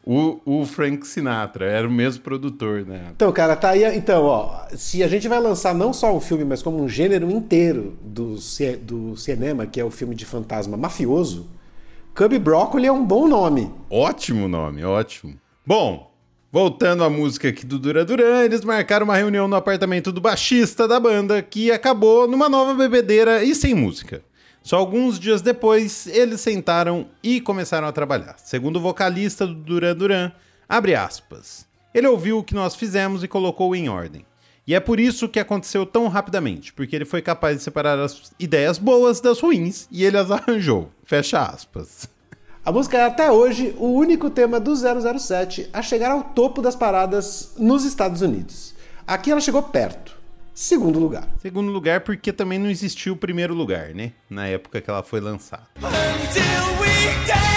o, 0.04 0.40
o 0.44 0.66
Frank 0.66 1.06
Sinatra. 1.06 1.64
Era 1.66 1.88
o 1.88 1.90
mesmo 1.90 2.22
produtor, 2.22 2.84
né? 2.86 3.06
Então, 3.14 3.32
cara, 3.32 3.56
tá 3.56 3.70
aí. 3.70 3.84
Então, 3.96 4.24
ó, 4.24 4.66
se 4.76 5.02
a 5.02 5.08
gente 5.08 5.26
vai 5.28 5.40
lançar 5.40 5.74
não 5.74 5.92
só 5.92 6.14
um 6.14 6.20
filme, 6.20 6.44
mas 6.44 6.62
como 6.62 6.82
um 6.82 6.88
gênero 6.88 7.30
inteiro 7.30 7.96
do, 8.02 8.36
do 8.82 9.16
cinema, 9.16 9.66
que 9.66 9.80
é 9.80 9.84
o 9.84 9.90
filme 9.90 10.14
de 10.14 10.26
fantasma 10.26 10.76
mafioso, 10.76 11.48
Cubby 12.14 12.38
Broccoli 12.38 12.86
é 12.86 12.92
um 12.92 13.04
bom 13.04 13.26
nome. 13.26 13.72
Ótimo 13.88 14.48
nome, 14.48 14.84
ótimo. 14.84 15.34
Bom, 15.66 16.09
voltando 16.52 17.04
à 17.04 17.10
música 17.10 17.48
aqui 17.48 17.64
do 17.64 17.78
Duran 17.78 18.04
Duran, 18.04 18.44
eles 18.44 18.64
marcaram 18.64 19.04
uma 19.04 19.16
reunião 19.16 19.46
no 19.46 19.56
apartamento 19.56 20.10
do 20.10 20.20
baixista 20.20 20.88
da 20.88 20.98
banda, 20.98 21.40
que 21.40 21.70
acabou 21.70 22.26
numa 22.26 22.48
nova 22.48 22.74
bebedeira 22.74 23.44
e 23.44 23.54
sem 23.54 23.74
música. 23.74 24.22
Só 24.62 24.76
alguns 24.76 25.18
dias 25.18 25.40
depois, 25.40 26.06
eles 26.08 26.40
sentaram 26.40 27.08
e 27.22 27.40
começaram 27.40 27.86
a 27.86 27.92
trabalhar. 27.92 28.36
Segundo 28.38 28.76
o 28.76 28.80
vocalista 28.80 29.46
do 29.46 29.54
Duran 29.54 29.96
Duran, 29.96 30.32
abre 30.68 30.94
aspas. 30.94 31.66
Ele 31.94 32.06
ouviu 32.06 32.38
o 32.38 32.44
que 32.44 32.54
nós 32.54 32.74
fizemos 32.74 33.24
e 33.24 33.28
colocou 33.28 33.74
em 33.74 33.88
ordem. 33.88 34.26
E 34.66 34.74
é 34.74 34.78
por 34.78 35.00
isso 35.00 35.28
que 35.28 35.40
aconteceu 35.40 35.86
tão 35.86 36.06
rapidamente, 36.08 36.72
porque 36.72 36.94
ele 36.94 37.04
foi 37.04 37.22
capaz 37.22 37.56
de 37.56 37.62
separar 37.62 37.98
as 37.98 38.30
ideias 38.38 38.78
boas 38.78 39.20
das 39.20 39.40
ruins 39.40 39.88
e 39.90 40.04
ele 40.04 40.18
as 40.18 40.30
arranjou. 40.30 40.90
Fecha 41.04 41.42
aspas. 41.42 42.08
A 42.70 42.72
música 42.72 42.98
é 42.98 43.02
até 43.02 43.32
hoje 43.32 43.74
o 43.78 43.88
único 43.88 44.30
tema 44.30 44.60
do 44.60 44.72
007 44.76 45.68
a 45.72 45.82
chegar 45.82 46.12
ao 46.12 46.22
topo 46.22 46.62
das 46.62 46.76
paradas 46.76 47.52
nos 47.58 47.84
Estados 47.84 48.22
Unidos. 48.22 48.76
Aqui 49.04 49.32
ela 49.32 49.40
chegou 49.40 49.60
perto. 49.60 50.16
Segundo 50.54 51.00
lugar. 51.00 51.28
Segundo 51.42 51.72
lugar, 51.72 52.02
porque 52.02 52.32
também 52.32 52.60
não 52.60 52.70
existiu 52.70 53.14
o 53.14 53.16
primeiro 53.16 53.54
lugar, 53.54 53.92
né? 53.92 54.12
Na 54.30 54.46
época 54.46 54.80
que 54.80 54.88
ela 54.88 55.02
foi 55.02 55.18
lançada. 55.18 55.66
Until 55.78 56.44
we 56.80 57.26
dance 57.26 57.49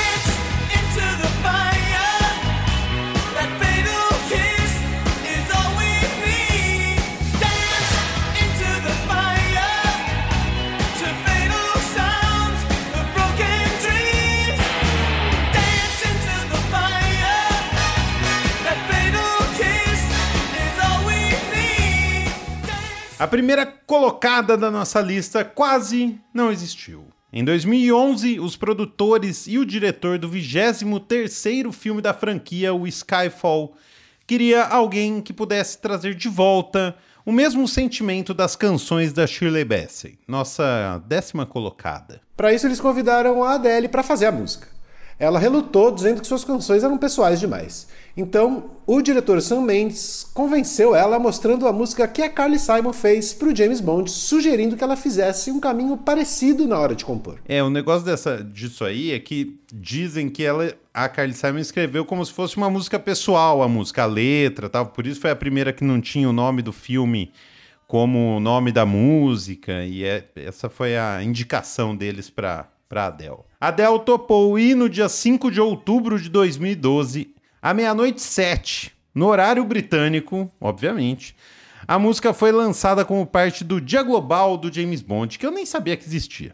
A 23.23 23.27
primeira 23.27 23.65
colocada 23.65 24.57
da 24.57 24.69
nossa 24.69 24.99
lista 24.99 25.45
quase 25.45 26.19
não 26.33 26.51
existiu. 26.51 27.05
Em 27.31 27.41
2011, 27.41 28.38
os 28.38 28.57
produtores 28.57 29.47
e 29.47 29.57
o 29.57 29.65
diretor 29.65 30.19
do 30.19 30.29
23º 30.29 31.71
filme 31.71 32.01
da 32.01 32.13
franquia, 32.13 32.73
o 32.73 32.86
Skyfall, 32.86 33.77
queria 34.27 34.65
alguém 34.65 35.21
que 35.21 35.31
pudesse 35.31 35.77
trazer 35.77 36.15
de 36.15 36.27
volta 36.27 36.97
o 37.25 37.31
mesmo 37.31 37.65
sentimento 37.65 38.33
das 38.33 38.57
canções 38.57 39.13
da 39.13 39.25
Shirley 39.25 39.63
Bassey, 39.63 40.19
nossa 40.27 41.01
décima 41.07 41.45
colocada. 41.45 42.19
Para 42.36 42.51
isso 42.51 42.67
eles 42.67 42.81
convidaram 42.81 43.41
a 43.41 43.53
Adele 43.53 43.88
para 43.88 44.03
fazer 44.03 44.25
a 44.25 44.33
música. 44.33 44.67
Ela 45.23 45.39
relutou, 45.39 45.89
dizendo 45.89 46.19
que 46.19 46.27
suas 46.27 46.43
canções 46.43 46.83
eram 46.83 46.97
pessoais 46.97 47.39
demais. 47.39 47.88
Então, 48.15 48.71
o 48.86 49.01
diretor 49.01 49.41
Sam 49.41 49.62
Mendes 49.62 50.29
convenceu 50.33 50.93
ela 50.93 51.17
mostrando 51.17 51.65
a 51.65 51.71
música 51.71 52.05
que 52.07 52.21
a 52.21 52.29
Carly 52.29 52.59
Simon 52.59 52.91
fez 52.91 53.33
pro 53.33 53.55
James 53.55 53.79
Bond, 53.79 54.12
sugerindo 54.12 54.75
que 54.75 54.83
ela 54.83 54.97
fizesse 54.97 55.49
um 55.49 55.62
caminho 55.62 55.95
parecido 55.95 56.67
na 56.67 56.77
hora 56.77 56.93
de 56.93 57.05
compor. 57.05 57.39
É, 57.47 57.63
o 57.63 57.69
negócio 57.69 58.05
dessa, 58.05 58.43
disso 58.43 58.83
aí 58.83 59.13
é 59.13 59.19
que 59.19 59.57
dizem 59.73 60.29
que 60.29 60.43
ela, 60.43 60.73
a 60.93 61.07
Carly 61.07 61.33
Simon 61.33 61.59
escreveu 61.59 62.03
como 62.03 62.25
se 62.25 62.33
fosse 62.33 62.57
uma 62.57 62.69
música 62.69 62.99
pessoal, 62.99 63.63
a 63.63 63.67
música, 63.69 64.03
a 64.03 64.07
letra 64.07 64.67
tal. 64.67 64.88
Por 64.88 65.07
isso 65.07 65.21
foi 65.21 65.31
a 65.31 65.36
primeira 65.38 65.71
que 65.71 65.86
não 65.86 66.01
tinha 66.01 66.29
o 66.29 66.33
nome 66.33 66.62
do 66.62 66.73
filme 66.73 67.31
como 67.88 68.36
o 68.36 68.39
nome 68.41 68.73
da 68.73 68.86
música. 68.86 69.86
E 69.86 70.03
é- 70.03 70.25
essa 70.36 70.69
foi 70.69 70.97
a 70.97 71.23
indicação 71.23 71.95
deles 71.95 72.29
para 72.29 72.67
para 72.93 73.08
Adele. 73.08 73.38
Adele 73.60 73.99
topou 74.06 74.60
ir 74.60 74.75
no 74.75 74.88
dia 74.88 75.10
5 75.10 75.49
de 75.49 75.60
outubro 75.60 76.21
de 76.21 76.29
2012, 76.29 77.34
à 77.60 77.73
meia-noite 77.73 78.21
7, 78.21 78.93
no 79.15 79.29
horário 79.29 79.65
britânico, 79.65 80.47
obviamente, 80.62 81.36
a 81.88 81.97
música 81.97 82.34
foi 82.34 82.51
lançada 82.51 83.03
como 83.03 83.25
parte 83.25 83.63
do 83.63 83.82
Dia 83.82 84.03
Global 84.03 84.58
do 84.58 84.71
James 84.71 85.01
Bond, 85.01 85.39
que 85.39 85.45
eu 85.45 85.49
nem 85.49 85.65
sabia 85.65 85.97
que 85.97 86.06
existia. 86.06 86.53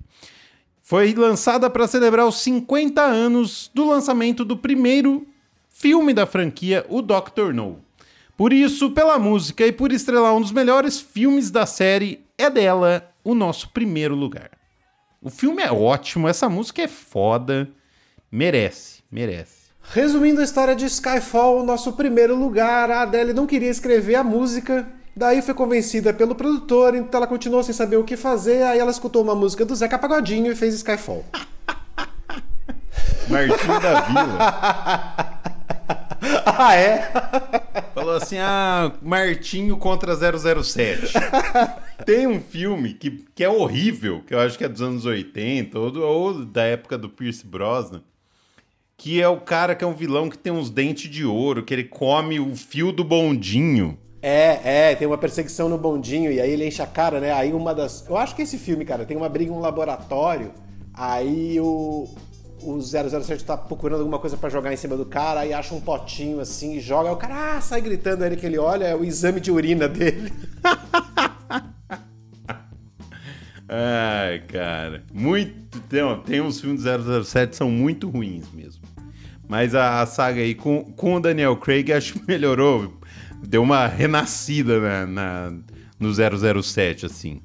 Foi 0.82 1.14
lançada 1.14 1.70
para 1.70 1.88
celebrar 1.88 2.26
os 2.26 2.42
50 2.42 3.02
anos 3.02 3.70
do 3.74 3.86
lançamento 3.86 4.46
do 4.46 4.56
primeiro 4.56 5.28
filme 5.70 6.14
da 6.14 6.26
franquia, 6.26 6.86
o 6.88 7.02
Doctor 7.02 7.54
No. 7.54 7.80
Por 8.38 8.54
isso, 8.54 8.92
pela 8.92 9.20
música 9.20 9.68
e 9.68 9.74
por 9.74 9.92
estrelar 9.92 10.34
um 10.34 10.42
dos 10.42 10.54
melhores 10.54 11.02
filmes 11.02 11.52
da 11.52 11.66
série, 11.66 12.24
é 12.38 12.50
dela 12.50 13.14
o 13.26 13.36
nosso 13.36 13.70
primeiro 13.70 14.16
lugar. 14.16 14.59
O 15.22 15.30
filme 15.30 15.62
é 15.62 15.70
ótimo, 15.70 16.30
essa 16.30 16.48
música 16.48 16.82
é 16.82 16.88
foda, 16.88 17.70
merece, 18.32 19.04
merece. 19.12 19.70
Resumindo 19.92 20.40
a 20.40 20.44
história 20.46 20.74
de 20.74 20.86
Skyfall, 20.86 21.66
nosso 21.66 21.92
primeiro 21.94 22.38
lugar, 22.38 22.90
a 22.90 23.02
Adele 23.02 23.34
não 23.34 23.46
queria 23.46 23.70
escrever 23.70 24.16
a 24.16 24.24
música, 24.24 24.88
daí 25.14 25.42
foi 25.42 25.54
convencida 25.54 26.14
pelo 26.14 26.36
produtor, 26.36 26.96
então 26.96 27.18
ela 27.18 27.28
continuou 27.28 27.62
sem 27.64 27.74
saber 27.74 27.98
o 27.98 28.04
que 28.06 28.16
fazer, 28.16 28.64
aí 28.64 28.80
ela 28.80 28.92
escutou 28.92 29.22
uma 29.22 29.36
música 29.36 29.66
do 29.66 29.76
Zeca 29.76 30.00
Pagodinho 30.00 30.54
e 30.54 30.56
fez 30.56 30.74
Skyfall. 30.76 31.26
Martinho 33.28 33.80
da 33.82 34.02
Vila. 34.02 35.36
ah, 36.46 36.76
é? 36.76 37.12
Falou 37.94 38.16
assim: 38.16 38.38
ah, 38.40 38.92
Martinho 39.02 39.78
contra 39.78 40.16
007. 40.16 41.14
Tem 42.06 42.28
um 42.28 42.40
filme 42.42 42.94
que, 42.94 43.26
que 43.36 43.44
é 43.44 43.50
horrível, 43.50 44.22
que 44.26 44.34
eu 44.34 44.40
acho 44.40 44.58
que 44.58 44.64
é 44.64 44.70
dos 44.70 44.82
anos 44.82 45.06
80, 45.06 45.78
ou, 45.78 45.92
do- 45.92 46.04
ou 46.04 46.46
da 46.46 46.64
época 46.64 46.98
do 46.98 47.10
Pierce 47.10 47.46
Brosnan, 47.46 48.02
que 48.98 49.22
é 49.22 49.28
o 49.28 49.40
cara 49.40 49.76
que 49.76 49.84
é 49.84 49.88
um 49.88 49.94
vilão 49.94 50.30
que 50.30 50.38
tem 50.38 50.52
uns 50.52 50.70
dentes 50.70 51.10
de 51.10 51.26
ouro, 51.26 51.64
que 51.64 51.74
ele 51.74 51.84
come 51.84 52.40
o 52.40 52.56
fio 52.56 52.92
do 52.92 53.04
bondinho. 53.04 53.98
É, 54.22 54.90
é, 54.92 54.96
tem 54.96 55.08
uma 55.08 55.18
perseguição 55.18 55.70
no 55.70 55.78
bondinho 55.78 56.30
e 56.32 56.42
aí 56.42 56.52
ele 56.52 56.68
enche 56.68 56.82
a 56.82 56.88
cara, 56.88 57.20
né? 57.22 57.32
Aí 57.32 57.54
uma 57.54 57.74
das. 57.74 58.06
Eu 58.10 58.18
acho 58.18 58.36
que 58.36 58.42
esse 58.42 58.58
filme, 58.58 58.84
cara, 58.84 59.06
tem 59.06 59.16
uma 59.16 59.30
briga 59.30 59.52
em 59.52 59.56
um 59.56 59.60
laboratório, 59.60 60.52
aí 60.94 61.60
o. 61.62 62.08
O 62.62 62.80
007 62.82 63.46
tá 63.46 63.56
procurando 63.56 64.00
alguma 64.00 64.20
coisa 64.20 64.36
pra 64.36 64.50
jogar 64.50 64.74
em 64.74 64.78
cima 64.78 64.98
do 64.98 65.06
cara, 65.06 65.42
aí 65.42 65.54
acha 65.54 65.74
um 65.74 65.80
potinho 65.80 66.40
assim 66.40 66.76
e 66.76 66.80
joga, 66.80 67.12
o 67.12 67.16
cara 67.18 67.58
ah, 67.58 67.62
sai 67.62 67.80
gritando, 67.82 68.26
ele 68.26 68.36
que 68.36 68.46
ele 68.46 68.58
olha, 68.58 68.86
é 68.86 68.96
o 68.96 69.04
exame 69.04 69.40
de 69.40 69.52
urina 69.52 69.88
dele. 69.88 70.34
Ai, 73.72 74.40
cara. 74.48 75.04
Muito. 75.14 75.80
Tem, 75.82 76.02
tem 76.26 76.42
uns 76.42 76.60
filmes 76.60 76.84
do 76.84 77.24
007 77.24 77.52
que 77.52 77.56
são 77.56 77.70
muito 77.70 78.10
ruins 78.10 78.52
mesmo. 78.52 78.82
Mas 79.48 79.76
a, 79.76 80.02
a 80.02 80.06
saga 80.06 80.42
aí 80.42 80.56
com, 80.56 80.84
com 80.84 81.16
o 81.16 81.20
Daniel 81.20 81.56
Craig 81.56 81.92
acho 81.94 82.14
que 82.14 82.28
melhorou. 82.28 83.00
Deu 83.48 83.62
uma 83.62 83.88
renascida 83.88 84.80
na, 84.80 85.06
na- 85.06 85.54
no 86.00 86.12
007, 86.64 87.06
assim. 87.06 87.42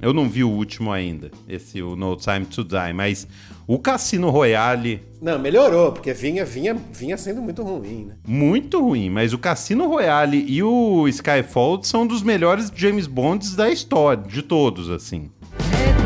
Eu 0.00 0.12
não 0.12 0.28
vi 0.28 0.44
o 0.44 0.50
último 0.50 0.92
ainda, 0.92 1.30
esse 1.48 1.80
o 1.82 1.96
No 1.96 2.16
Time 2.16 2.44
to 2.44 2.62
Die, 2.62 2.92
mas 2.94 3.26
o 3.66 3.78
Cassino 3.78 4.30
Royale, 4.30 5.02
Não, 5.20 5.38
melhorou, 5.38 5.90
porque 5.92 6.12
vinha, 6.12 6.44
vinha, 6.44 6.76
vinha 6.92 7.16
sendo 7.16 7.42
muito 7.42 7.62
ruim, 7.62 8.06
né? 8.06 8.14
muito 8.26 8.80
ruim, 8.80 9.10
mas 9.10 9.32
o 9.32 9.38
Cassino 9.38 9.88
Royale 9.88 10.44
e 10.48 10.62
o 10.62 11.08
Skyfall 11.08 11.82
são 11.82 12.06
dos 12.06 12.22
melhores 12.22 12.70
James 12.74 13.06
Bonds 13.06 13.56
da 13.56 13.68
história, 13.68 14.22
de 14.22 14.42
todos, 14.42 14.88
assim. 14.88 15.30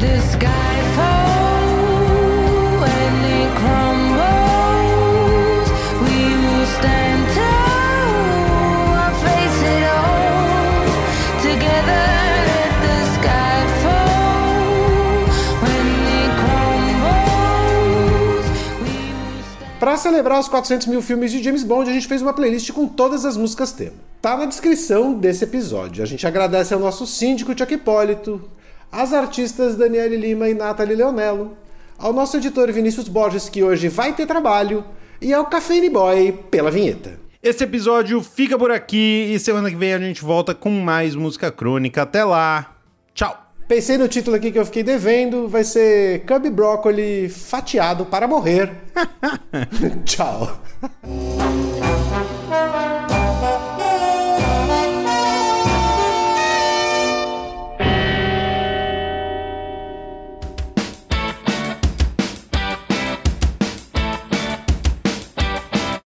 The 0.01 0.17
sky 0.17 0.80
Pra 19.81 19.97
celebrar 19.97 20.39
os 20.39 20.47
400 20.47 20.89
mil 20.89 21.01
filmes 21.01 21.33
de 21.33 21.43
James 21.43 21.65
Bond, 21.65 21.89
a 21.89 21.93
gente 21.95 22.07
fez 22.07 22.21
uma 22.21 22.35
playlist 22.35 22.71
com 22.71 22.87
todas 22.87 23.25
as 23.25 23.35
músicas 23.35 23.73
tema. 23.73 23.95
Tá 24.21 24.37
na 24.37 24.45
descrição 24.45 25.15
desse 25.15 25.45
episódio. 25.45 26.03
A 26.03 26.07
gente 26.07 26.27
agradece 26.27 26.75
ao 26.75 26.79
nosso 26.79 27.07
síndico 27.07 27.59
Chuck 27.59 27.73
Hipólito, 27.73 28.47
às 28.93 29.15
artistas 29.15 29.77
Daniele 29.77 30.19
Lima 30.19 30.51
e 30.51 30.55
Nathalie 30.55 30.95
Leonello, 30.95 31.57
ao 31.97 32.13
nosso 32.13 32.37
editor 32.37 32.71
Vinícius 32.71 33.09
Borges, 33.09 33.49
que 33.49 33.63
hoje 33.63 33.89
vai 33.89 34.13
ter 34.13 34.27
trabalho, 34.27 34.85
e 35.19 35.33
ao 35.33 35.47
Cafeine 35.47 35.89
Boy 35.89 36.33
pela 36.51 36.71
vinheta. 36.71 37.19
Esse 37.43 37.65
episódio 37.65 38.23
fica 38.23 38.59
por 38.59 38.71
aqui 38.71 39.33
e 39.33 39.39
semana 39.39 39.71
que 39.71 39.77
vem 39.77 39.95
a 39.95 39.99
gente 39.99 40.23
volta 40.23 40.55
com 40.55 40.71
mais 40.71 41.15
música 41.15 41.51
crônica. 41.51 42.03
Até 42.03 42.23
lá. 42.23 42.77
Tchau. 43.15 43.50
Pensei 43.71 43.97
no 43.97 44.09
título 44.09 44.35
aqui 44.35 44.51
que 44.51 44.59
eu 44.59 44.67
fiquei 44.67 44.83
devendo, 44.83 45.47
vai 45.47 45.63
ser 45.63 46.25
Cub 46.27 46.51
Broccoli 46.51 47.29
fatiado 47.29 48.05
para 48.05 48.27
morrer. 48.27 48.69
Tchau. 50.05 50.61